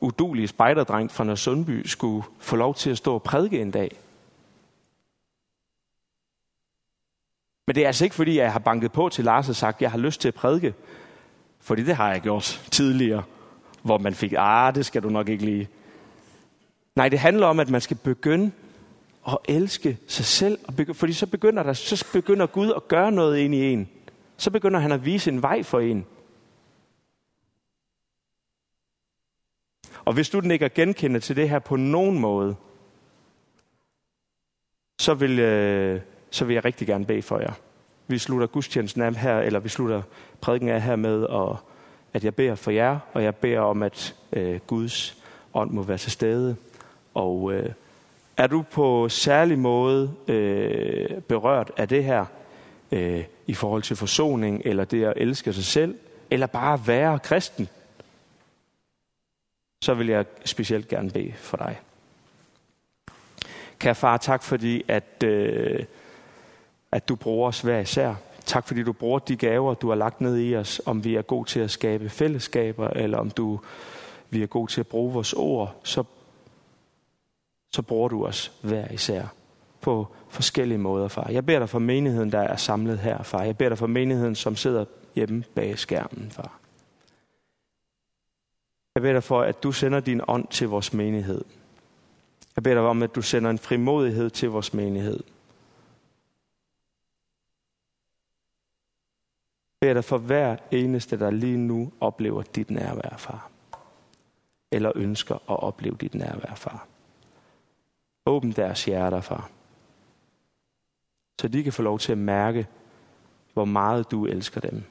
udulig 0.01 0.49
spejderdreng 0.49 1.11
fra 1.11 1.35
Sundby 1.35 1.85
skulle 1.85 2.23
få 2.39 2.55
lov 2.55 2.75
til 2.75 2.89
at 2.89 2.97
stå 2.97 3.13
og 3.13 3.23
prædike 3.23 3.61
en 3.61 3.71
dag. 3.71 3.99
Men 7.67 7.75
det 7.75 7.83
er 7.83 7.87
altså 7.87 8.03
ikke, 8.03 8.15
fordi 8.15 8.37
jeg 8.37 8.51
har 8.51 8.59
banket 8.59 8.91
på 8.91 9.09
til 9.09 9.25
Lars 9.25 9.49
og 9.49 9.55
sagt, 9.55 9.75
at 9.75 9.81
jeg 9.81 9.91
har 9.91 9.97
lyst 9.97 10.21
til 10.21 10.27
at 10.27 10.35
prædike. 10.35 10.73
Fordi 11.59 11.83
det 11.83 11.95
har 11.95 12.11
jeg 12.11 12.21
gjort 12.21 12.67
tidligere, 12.71 13.23
hvor 13.81 13.97
man 13.97 14.13
fik, 14.13 14.33
ah, 14.37 14.75
det 14.75 14.85
skal 14.85 15.03
du 15.03 15.09
nok 15.09 15.29
ikke 15.29 15.45
lige. 15.45 15.69
Nej, 16.95 17.09
det 17.09 17.19
handler 17.19 17.47
om, 17.47 17.59
at 17.59 17.69
man 17.69 17.81
skal 17.81 17.97
begynde 17.97 18.51
at 19.27 19.37
elske 19.45 19.97
sig 20.07 20.25
selv. 20.25 20.59
Fordi 20.93 21.13
så 21.13 21.27
begynder, 21.27 21.63
der, 21.63 21.73
så 21.73 22.05
begynder 22.13 22.45
Gud 22.45 22.73
at 22.75 22.87
gøre 22.87 23.11
noget 23.11 23.37
ind 23.37 23.55
i 23.55 23.73
en. 23.73 23.89
Så 24.37 24.51
begynder 24.51 24.79
han 24.79 24.91
at 24.91 25.05
vise 25.05 25.31
en 25.31 25.41
vej 25.41 25.63
for 25.63 25.79
en. 25.79 26.05
Og 30.05 30.13
hvis 30.13 30.29
du 30.29 30.39
den 30.39 30.51
ikke 30.51 30.69
genkende 30.69 31.19
til 31.19 31.35
det 31.35 31.49
her 31.49 31.59
på 31.59 31.75
nogen 31.75 32.19
måde, 32.19 32.55
så 34.99 35.13
vil, 35.13 35.39
øh, 35.39 36.01
så 36.29 36.45
vil 36.45 36.53
jeg 36.53 36.65
rigtig 36.65 36.87
gerne 36.87 37.05
bede 37.05 37.21
for 37.21 37.39
jer. 37.39 37.53
Vi 38.07 38.17
slutter 38.17 38.47
gudstjenesten 38.47 39.01
af 39.01 39.15
her, 39.15 39.39
eller 39.39 39.59
vi 39.59 39.69
slutter 39.69 40.01
prædiken 40.41 40.69
af 40.69 40.81
her 40.81 40.95
med, 40.95 41.23
og, 41.23 41.57
at 42.13 42.23
jeg 42.23 42.35
beder 42.35 42.55
for 42.55 42.71
jer, 42.71 42.99
og 43.13 43.23
jeg 43.23 43.35
beder 43.35 43.59
om, 43.59 43.83
at 43.83 44.15
øh, 44.33 44.59
Guds 44.67 45.23
ånd 45.53 45.71
må 45.71 45.83
være 45.83 45.97
til 45.97 46.11
stede. 46.11 46.55
Og 47.13 47.53
øh, 47.53 47.69
er 48.37 48.47
du 48.47 48.61
på 48.61 49.09
særlig 49.09 49.59
måde 49.59 50.13
øh, 50.27 51.21
berørt 51.21 51.71
af 51.77 51.87
det 51.87 52.03
her, 52.03 52.25
øh, 52.91 53.23
i 53.47 53.53
forhold 53.53 53.83
til 53.83 53.95
forsoning, 53.95 54.61
eller 54.65 54.85
det 54.85 55.03
at 55.03 55.13
elske 55.15 55.53
sig 55.53 55.63
selv, 55.63 55.95
eller 56.31 56.47
bare 56.47 56.87
være 56.87 57.19
kristen, 57.19 57.69
så 59.83 59.93
vil 59.93 60.07
jeg 60.07 60.25
specielt 60.45 60.87
gerne 60.87 61.09
bede 61.09 61.33
for 61.33 61.57
dig. 61.57 61.79
Kære 63.79 63.95
far, 63.95 64.17
tak 64.17 64.43
fordi, 64.43 64.83
at, 64.87 65.23
øh, 65.23 65.85
at 66.91 67.09
du 67.09 67.15
bruger 67.15 67.47
os 67.47 67.61
hver 67.61 67.79
især. 67.79 68.15
Tak 68.45 68.67
fordi 68.67 68.83
du 68.83 68.93
bruger 68.93 69.19
de 69.19 69.35
gaver, 69.35 69.73
du 69.73 69.89
har 69.89 69.95
lagt 69.95 70.21
ned 70.21 70.39
i 70.39 70.55
os, 70.55 70.81
om 70.85 71.03
vi 71.03 71.15
er 71.15 71.21
gode 71.21 71.49
til 71.49 71.59
at 71.59 71.71
skabe 71.71 72.09
fællesskaber, 72.09 72.87
eller 72.87 73.17
om 73.17 73.29
du, 73.29 73.59
vi 74.29 74.43
er 74.43 74.47
gode 74.47 74.71
til 74.71 74.79
at 74.79 74.87
bruge 74.87 75.13
vores 75.13 75.33
ord, 75.33 75.75
så, 75.83 76.03
så 77.71 77.81
bruger 77.81 78.09
du 78.09 78.25
os 78.25 78.51
hver 78.61 78.91
især 78.91 79.27
på 79.81 80.07
forskellige 80.29 80.77
måder, 80.77 81.07
far. 81.07 81.29
Jeg 81.29 81.45
beder 81.45 81.59
dig 81.59 81.69
for 81.69 81.79
menigheden, 81.79 82.31
der 82.31 82.39
er 82.39 82.55
samlet 82.55 82.99
her, 82.99 83.23
far. 83.23 83.43
Jeg 83.43 83.57
beder 83.57 83.69
dig 83.69 83.77
for 83.77 83.87
menigheden, 83.87 84.35
som 84.35 84.55
sidder 84.55 84.85
hjemme 85.15 85.43
bag 85.55 85.79
skærmen, 85.79 86.31
far. 86.31 86.59
Jeg 88.95 89.01
beder 89.01 89.13
dig 89.13 89.23
for, 89.23 89.41
at 89.41 89.63
du 89.63 89.71
sender 89.71 89.99
din 89.99 90.21
ånd 90.27 90.47
til 90.47 90.67
vores 90.67 90.93
menighed. 90.93 91.43
Jeg 92.55 92.63
beder 92.63 92.75
dig 92.75 92.83
om, 92.83 93.03
at 93.03 93.15
du 93.15 93.21
sender 93.21 93.49
en 93.49 93.59
frimodighed 93.59 94.29
til 94.29 94.49
vores 94.49 94.73
menighed. 94.73 95.23
Jeg 99.81 99.87
beder 99.87 99.93
dig 99.93 100.03
for 100.03 100.17
hver 100.17 100.57
eneste, 100.71 101.19
der 101.19 101.31
lige 101.31 101.57
nu 101.57 101.91
oplever 101.99 102.41
dit 102.41 102.71
nærvær, 102.71 103.15
far. 103.17 103.51
Eller 104.71 104.91
ønsker 104.95 105.35
at 105.35 105.63
opleve 105.63 105.95
dit 105.95 106.15
nærvær, 106.15 106.55
far. 106.55 106.90
Åbn 108.25 108.51
deres 108.51 108.85
hjerter, 108.85 109.21
far. 109.21 109.51
Så 111.41 111.47
de 111.47 111.63
kan 111.63 111.73
få 111.73 111.81
lov 111.81 111.99
til 111.99 112.11
at 112.11 112.17
mærke, 112.17 112.67
hvor 113.53 113.65
meget 113.65 114.11
du 114.11 114.25
elsker 114.25 114.61
dem. 114.61 114.83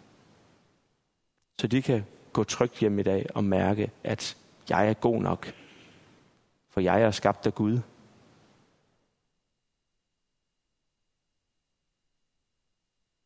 Så 1.59 1.67
de 1.67 1.83
kan 1.83 2.05
gå 2.33 2.45
trygt 2.45 2.79
hjem 2.79 2.99
i 2.99 3.03
dag 3.03 3.27
og 3.35 3.45
mærke, 3.45 3.91
at 4.05 4.37
jeg 4.69 4.89
er 4.89 4.95
god 4.95 5.23
nok. 5.23 5.53
For 6.69 6.81
jeg 6.81 7.03
er 7.03 7.11
skabt 7.11 7.47
af 7.47 7.55
Gud. 7.55 7.81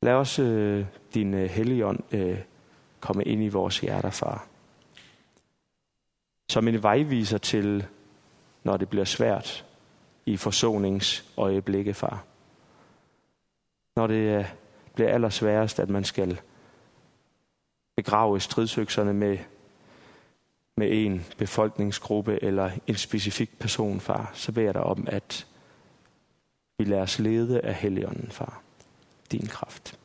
Lad 0.03 0.12
os 0.12 0.38
øh, 0.38 0.87
din 1.14 1.35
øh, 1.35 1.51
helligånd 1.51 2.14
øh, 2.14 2.38
komme 3.01 3.25
ind 3.25 3.43
i 3.43 3.49
vores 3.49 3.81
hjerter, 3.81 4.11
far. 4.11 4.47
Som 6.49 6.69
en 6.69 6.83
vejviser 6.83 7.38
til, 7.38 7.87
når 8.64 8.77
det 8.77 8.88
bliver 8.88 9.05
svært 9.05 9.67
i 10.27 10.37
forsoningsøjeblikke, 10.37 11.95
far. 11.95 12.25
Når 13.97 14.07
det 14.07 14.39
øh, 14.39 14.45
bliver 14.95 15.11
allersværest, 15.11 15.81
at 15.81 15.89
man 15.89 16.05
skal 16.05 16.41
begrave 17.97 18.41
stridsøkserne 18.41 19.13
med, 19.13 19.39
med 20.77 20.89
en 20.93 21.27
befolkningsgruppe 21.39 22.43
eller 22.43 22.71
en 22.87 22.95
specifik 22.95 23.59
person, 23.59 24.01
far, 24.01 24.31
så 24.35 24.53
beder 24.53 24.67
jeg 24.67 24.75
dig 24.75 24.83
om, 24.83 25.05
at 25.11 25.47
vi 26.79 26.85
lader 26.85 27.03
os 27.03 27.19
lede 27.19 27.61
af 27.61 27.75
Helligånden, 27.75 28.31
far. 28.31 28.63
Din 29.33 29.47
kraft. 29.47 29.99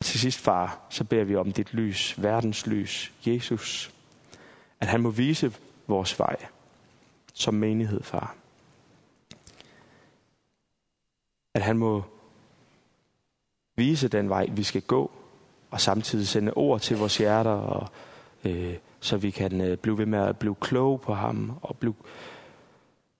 Og 0.00 0.04
til 0.04 0.20
sidst, 0.20 0.38
far, 0.38 0.80
så 0.90 1.04
beder 1.04 1.24
vi 1.24 1.36
om 1.36 1.52
dit 1.52 1.74
lys, 1.74 2.22
verdens 2.22 2.66
lys, 2.66 3.12
Jesus, 3.26 3.94
at 4.80 4.88
han 4.88 5.00
må 5.00 5.10
vise 5.10 5.52
vores 5.86 6.18
vej 6.18 6.36
som 7.38 7.54
menighed, 7.54 8.02
far. 8.02 8.36
At 11.54 11.62
han 11.62 11.78
må 11.78 12.02
vise 13.76 14.08
den 14.08 14.28
vej, 14.28 14.46
vi 14.50 14.62
skal 14.62 14.82
gå, 14.82 15.10
og 15.70 15.80
samtidig 15.80 16.28
sende 16.28 16.52
ord 16.54 16.80
til 16.80 16.98
vores 16.98 17.18
hjerter, 17.18 17.50
og, 17.50 17.88
øh, 18.44 18.76
så 19.00 19.16
vi 19.16 19.30
kan 19.30 19.60
øh, 19.60 19.76
blive 19.76 19.98
ved 19.98 20.06
med 20.06 20.18
at 20.18 20.38
blive 20.38 20.54
kloge 20.54 20.98
på 20.98 21.14
ham, 21.14 21.58
og 21.62 21.76
blive, 21.76 21.94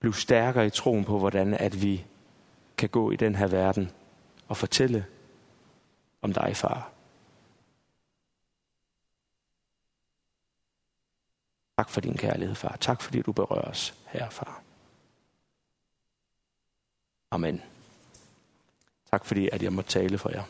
blive 0.00 0.14
stærkere 0.14 0.66
i 0.66 0.70
troen 0.70 1.04
på, 1.04 1.18
hvordan 1.18 1.54
at 1.54 1.82
vi 1.82 2.04
kan 2.76 2.88
gå 2.88 3.10
i 3.10 3.16
den 3.16 3.34
her 3.34 3.46
verden 3.46 3.90
og 4.48 4.56
fortælle 4.56 5.04
om 6.22 6.32
dig, 6.32 6.56
far. 6.56 6.97
Tak 11.78 11.88
for 11.88 12.00
din 12.00 12.16
kærlighed, 12.16 12.54
far. 12.54 12.76
Tak 12.80 13.02
fordi 13.02 13.22
du 13.22 13.32
berører 13.32 13.70
os 13.70 13.94
her, 14.06 14.30
far. 14.30 14.62
Amen. 17.30 17.62
Tak 19.10 19.24
fordi, 19.24 19.48
at 19.52 19.62
jeg 19.62 19.72
må 19.72 19.82
tale 19.82 20.18
for 20.18 20.30
jer. 20.30 20.42